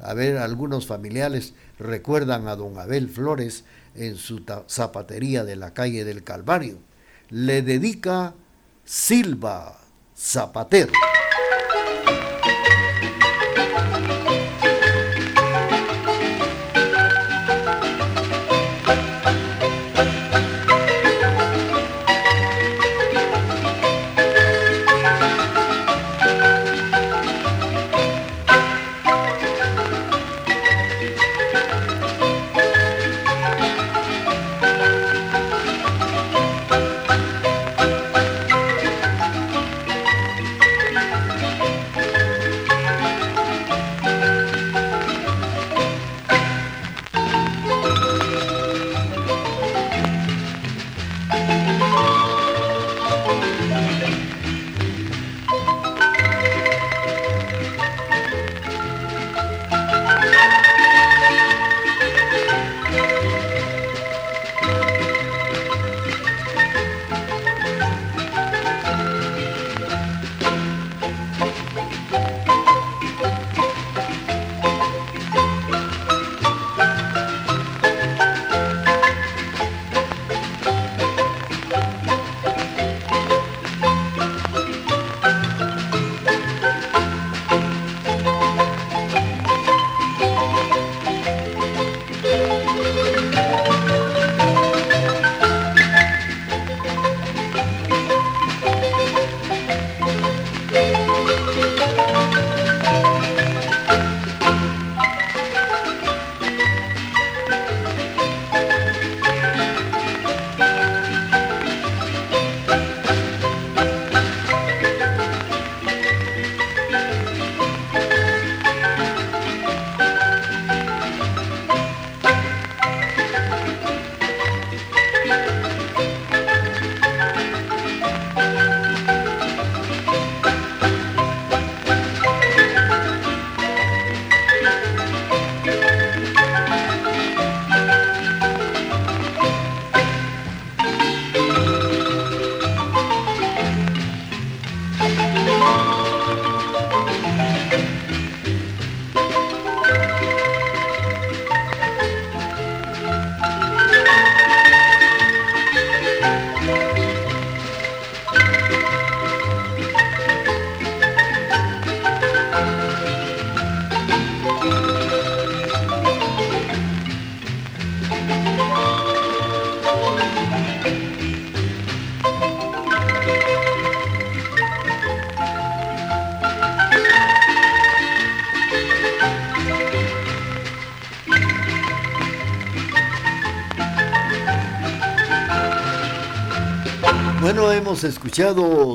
A 0.00 0.14
ver, 0.14 0.38
algunos 0.38 0.86
familiares 0.86 1.54
recuerdan 1.78 2.48
a 2.48 2.56
don 2.56 2.78
Abel 2.78 3.08
Flores 3.08 3.64
en 3.94 4.16
su 4.16 4.42
zapatería 4.66 5.44
de 5.44 5.56
la 5.56 5.74
calle 5.74 6.04
del 6.04 6.22
Calvario. 6.22 6.78
Le 7.30 7.62
dedica 7.62 8.34
Silva 8.84 9.78
Zapatero. 10.16 10.92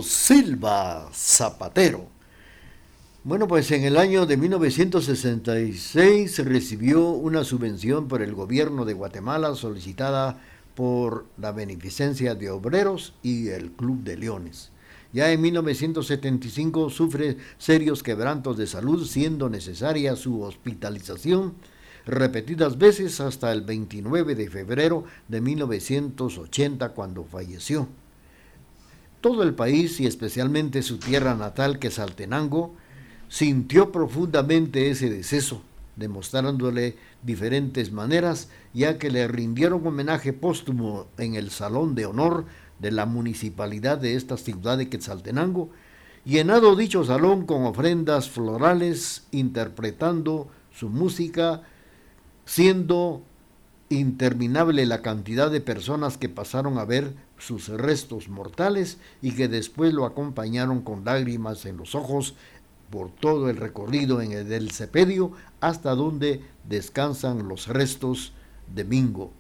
Silva 0.04 1.10
Zapatero. 1.12 2.06
Bueno, 3.24 3.48
pues 3.48 3.72
en 3.72 3.86
el 3.86 3.98
año 3.98 4.28
de 4.28 4.38
1966 4.38 6.46
recibió 6.46 7.10
una 7.10 7.44
subvención 7.44 8.08
por 8.08 8.22
el 8.22 8.36
gobierno 8.36 8.86
de 8.86 8.94
Guatemala 8.94 9.56
solicitada 9.56 10.40
por 10.76 11.26
la 11.40 11.54
Beneficencia 11.54 12.36
de 12.36 12.52
Obreros 12.52 13.16
y 13.24 13.48
el 13.48 13.72
Club 13.72 14.04
de 14.04 14.18
Leones. 14.18 14.70
Ya 15.12 15.32
en 15.32 15.42
1975 15.42 16.92
sufre 16.92 17.38
serios 17.58 18.04
quebrantos 18.04 18.58
de 18.58 18.68
salud, 18.68 19.08
siendo 19.08 19.50
necesaria 19.50 20.16
su 20.16 20.44
hospitalización 20.44 21.56
repetidas 22.06 22.78
veces 22.78 23.20
hasta 23.20 23.52
el 23.52 23.62
29 23.62 24.36
de 24.36 24.52
febrero 24.52 25.06
de 25.28 25.42
1980 25.42 26.90
cuando 26.90 27.24
falleció. 27.24 27.88
Todo 29.22 29.44
el 29.44 29.54
país 29.54 30.00
y 30.00 30.08
especialmente 30.08 30.82
su 30.82 30.98
tierra 30.98 31.36
natal, 31.36 31.78
que 31.78 31.88
es 31.88 32.00
Altenango, 32.00 32.76
sintió 33.30 33.92
profundamente 33.92 34.90
ese 34.90 35.10
deceso, 35.10 35.62
demostrándole 35.96 36.98
diferentes 37.22 37.92
maneras, 37.92 38.50
ya 38.74 38.98
que 38.98 39.12
le 39.12 39.28
rindieron 39.28 39.86
homenaje 39.86 40.34
póstumo 40.34 41.06
en 41.18 41.36
el 41.36 41.52
Salón 41.52 41.94
de 41.94 42.08
Honor 42.08 42.46
de 42.80 42.92
la 42.92 43.06
municipalidad 43.06 44.00
de 44.00 44.16
esta 44.16 44.38
ciudad 44.38 44.78
de 44.78 44.90
Quetzaltenango, 44.90 45.70
llenado 46.26 46.76
dicho 46.76 47.04
salón 47.04 47.46
con 47.46 47.66
ofrendas 47.66 48.30
florales, 48.30 49.28
interpretando 49.32 50.50
su 50.74 50.90
música, 50.90 51.62
siendo 52.46 53.22
interminable 53.90 54.86
la 54.86 55.02
cantidad 55.02 55.52
de 55.52 55.62
personas 55.62 56.18
que 56.18 56.30
pasaron 56.30 56.78
a 56.78 56.86
ver 56.86 57.14
sus 57.42 57.70
restos 57.70 58.30
mortales 58.30 58.98
y 59.22 59.32
que 59.32 59.48
después 59.48 59.94
lo 59.94 60.06
acompañaron 60.06 60.82
con 60.82 61.04
lágrimas 61.04 61.66
en 61.66 61.78
los 61.78 61.96
ojos 61.96 62.36
por 62.90 63.10
todo 63.10 63.50
el 63.50 63.58
recorrido 63.58 64.22
en 64.22 64.32
el 64.32 64.48
del 64.48 64.72
Cepedio 64.72 65.32
hasta 65.60 65.96
donde 65.96 66.42
descansan 66.68 67.48
los 67.48 67.68
restos 67.68 68.34
de 68.74 68.84
Mingo, 68.84 69.32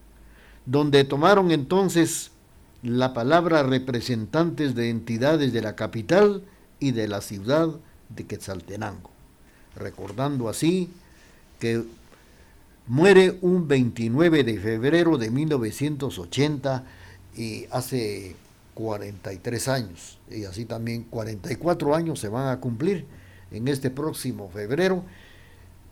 donde 0.66 1.04
tomaron 1.04 1.52
entonces 1.52 2.32
la 2.82 3.14
palabra 3.14 3.62
representantes 3.62 4.74
de 4.74 4.89
entidades 4.89 5.54
de 5.54 5.62
la 5.62 5.76
capital 5.76 6.43
y 6.80 6.91
de 6.91 7.08
la 7.08 7.22
ciudad 7.22 7.70
de 8.10 8.26
Quetzaltenango, 8.26 9.12
recordando 9.76 10.49
así 10.49 10.89
que 11.60 11.84
muere 12.88 13.38
un 13.41 13.68
29 13.68 14.43
de 14.43 14.60
febrero 14.60 15.20
de 15.20 15.30
1980 15.30 16.84
y 17.36 17.66
hace 17.72 18.36
43 18.74 19.68
años, 19.68 20.20
y 20.30 20.46
así 20.46 20.66
también 20.66 21.04
44 21.04 21.96
años 21.96 22.20
se 22.20 22.30
van 22.30 22.50
a 22.50 22.60
cumplir 22.60 23.06
en 23.52 23.68
este 23.68 23.90
próximo 23.90 24.50
febrero. 24.50 25.04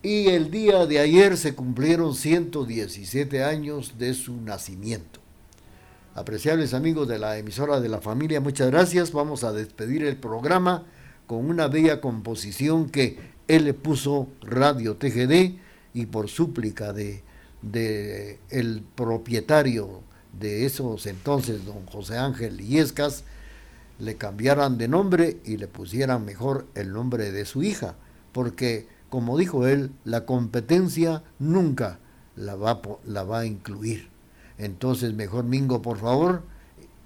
Y 0.01 0.27
el 0.27 0.49
día 0.49 0.85
de 0.85 0.99
ayer 0.99 1.35
se 1.35 1.55
cumplieron 1.55 2.15
117 2.15 3.43
años 3.43 3.97
de 3.97 4.13
su 4.13 4.39
nacimiento. 4.41 5.19
Apreciables 6.15 6.73
amigos 6.73 7.07
de 7.07 7.19
la 7.19 7.37
emisora 7.37 7.81
de 7.81 7.89
la 7.89 7.99
familia, 7.99 8.39
muchas 8.39 8.71
gracias. 8.71 9.11
Vamos 9.11 9.43
a 9.43 9.51
despedir 9.51 10.03
el 10.03 10.15
programa 10.15 10.85
con 11.27 11.49
una 11.49 11.67
bella 11.67 12.01
composición 12.01 12.89
que 12.89 13.19
él 13.47 13.65
le 13.65 13.73
puso 13.73 14.29
Radio 14.41 14.95
TGD 14.95 15.57
y 15.93 16.05
por 16.05 16.29
súplica 16.29 16.93
de, 16.93 17.23
de 17.61 18.39
el 18.49 18.83
propietario 18.95 20.01
de 20.39 20.65
esos 20.65 21.05
entonces, 21.05 21.65
don 21.65 21.85
José 21.85 22.17
Ángel 22.17 22.61
Iescas, 22.61 23.23
le 23.99 24.15
cambiaran 24.15 24.77
de 24.77 24.87
nombre 24.87 25.37
y 25.43 25.57
le 25.57 25.67
pusieran 25.67 26.25
mejor 26.25 26.65
el 26.75 26.93
nombre 26.93 27.31
de 27.31 27.45
su 27.45 27.63
hija, 27.63 27.95
porque, 28.31 28.87
como 29.09 29.37
dijo 29.37 29.67
él, 29.67 29.91
la 30.05 30.25
competencia 30.25 31.23
nunca 31.37 31.99
la 32.35 32.55
va, 32.55 32.81
la 33.05 33.23
va 33.23 33.39
a 33.39 33.45
incluir. 33.45 34.07
Entonces, 34.57 35.13
mejor 35.13 35.43
Mingo, 35.43 35.81
por 35.81 35.97
favor, 35.97 36.43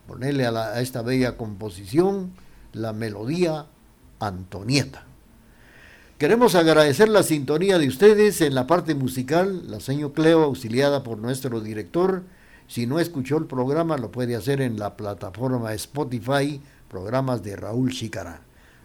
ponerle 0.08 0.46
a, 0.46 0.52
a 0.52 0.82
esta 0.82 1.02
bella 1.02 1.38
composición 1.38 2.34
la 2.74 2.94
melodía 2.94 3.68
Antonieta. 4.20 5.06
Queremos 6.18 6.56
agradecer 6.56 7.10
la 7.10 7.24
sintonía 7.24 7.78
de 7.78 7.88
ustedes 7.88 8.40
en 8.42 8.56
la 8.56 8.68
parte 8.68 8.96
musical, 8.96 9.70
la 9.70 9.80
señor 9.80 10.14
Cleo, 10.14 10.44
auxiliada 10.44 11.04
por 11.04 11.18
nuestro 11.18 11.60
director. 11.60 12.24
Si 12.68 12.88
no 12.88 13.00
escuchó 13.00 13.38
el 13.38 13.46
programa, 13.46 13.98
lo 13.98 14.12
puede 14.12 14.36
hacer 14.36 14.62
en 14.62 14.80
la 14.80 14.96
plataforma 14.96 15.74
Spotify 15.74 16.62
programas 16.88 17.44
de 17.44 17.56
Raúl 17.56 17.92
Chicara. 17.92 18.42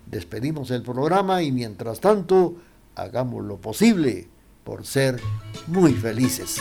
Despedimos 0.06 0.70
el 0.70 0.82
programa 0.82 1.42
y 1.42 1.52
mientras 1.52 2.00
tanto, 2.00 2.56
hagamos 2.94 3.44
lo 3.44 3.58
posible 3.58 4.28
por 4.64 4.86
ser 4.86 5.20
muy 5.66 5.92
felices. 5.92 6.60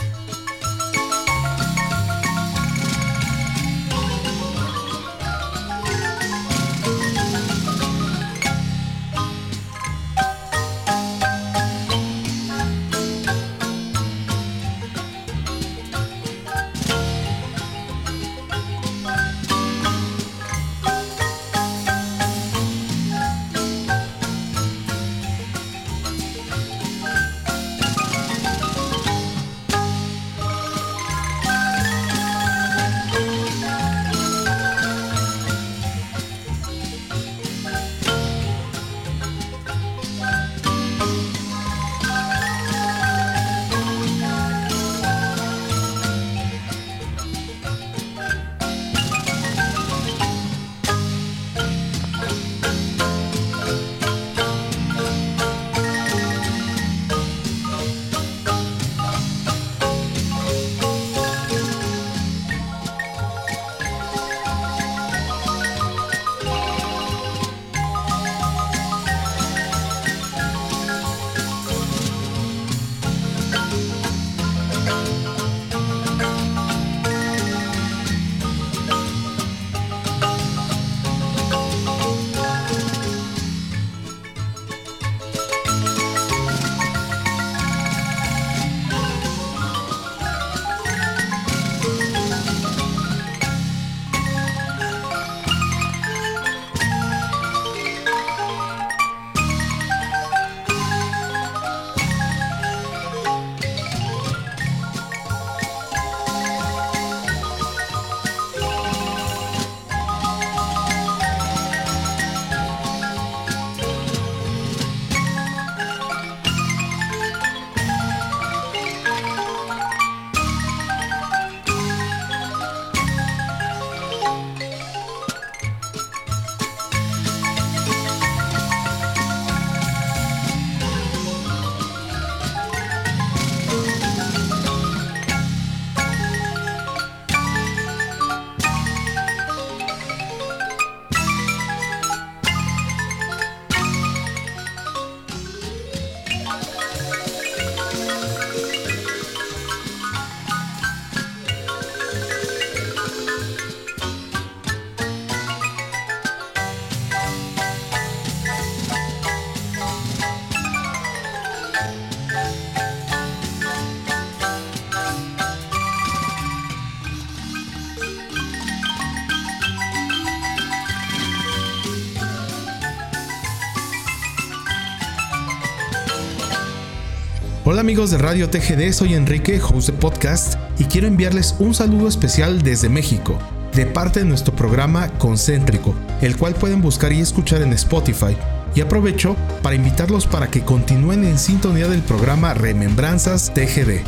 Amigos 177.88 178.12
de 178.12 178.18
Radio 178.18 178.50
TGD, 178.50 178.92
soy 178.92 179.14
Enrique, 179.14 179.62
host 179.62 179.88
de 179.88 179.94
podcast, 179.94 180.56
y 180.78 180.84
quiero 180.84 181.08
enviarles 181.08 181.56
un 181.58 181.74
saludo 181.74 182.10
especial 182.10 182.62
desde 182.62 182.90
México, 182.90 183.40
de 183.74 183.86
parte 183.86 184.20
de 184.20 184.26
nuestro 184.26 184.54
programa 184.54 185.08
Concéntrico, 185.18 185.96
el 186.22 186.36
cual 186.36 186.54
pueden 186.54 186.82
buscar 186.82 187.14
y 187.14 187.22
escuchar 187.22 187.62
en 187.62 187.72
Spotify. 187.72 188.36
Y 188.76 188.82
aprovecho 188.82 189.38
para 189.64 189.78
invitarlos 189.78 190.28
para 190.28 190.52
que 190.52 190.66
continúen 190.66 191.24
en 191.24 191.40
sintonía 191.40 191.88
del 191.88 192.02
programa 192.02 192.54
Remembranzas 192.54 193.54
TGD. 193.54 194.02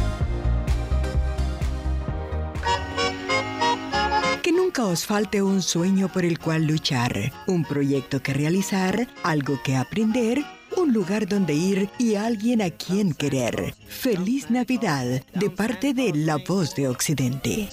Que 4.42 4.52
nunca 4.52 4.84
os 4.84 5.06
falte 5.06 5.42
un 5.42 5.62
sueño 5.62 6.10
por 6.10 6.26
el 6.26 6.38
cual 6.38 6.66
luchar, 6.66 7.32
un 7.48 7.64
proyecto 7.64 8.22
que 8.22 8.34
realizar, 8.34 9.08
algo 9.24 9.58
que 9.64 9.78
aprender 9.78 10.44
un 10.90 10.96
lugar 10.96 11.28
donde 11.28 11.54
ir 11.54 11.88
y 12.00 12.16
alguien 12.16 12.64
a 12.64 12.72
quien 12.72 13.14
querer. 13.14 13.76
Feliz 13.88 14.50
Navidad 14.50 15.22
de 15.36 15.50
parte 15.52 15.94
de 15.94 16.12
La 16.16 16.38
Voz 16.38 16.74
de 16.74 16.88
Occidente. 16.88 17.70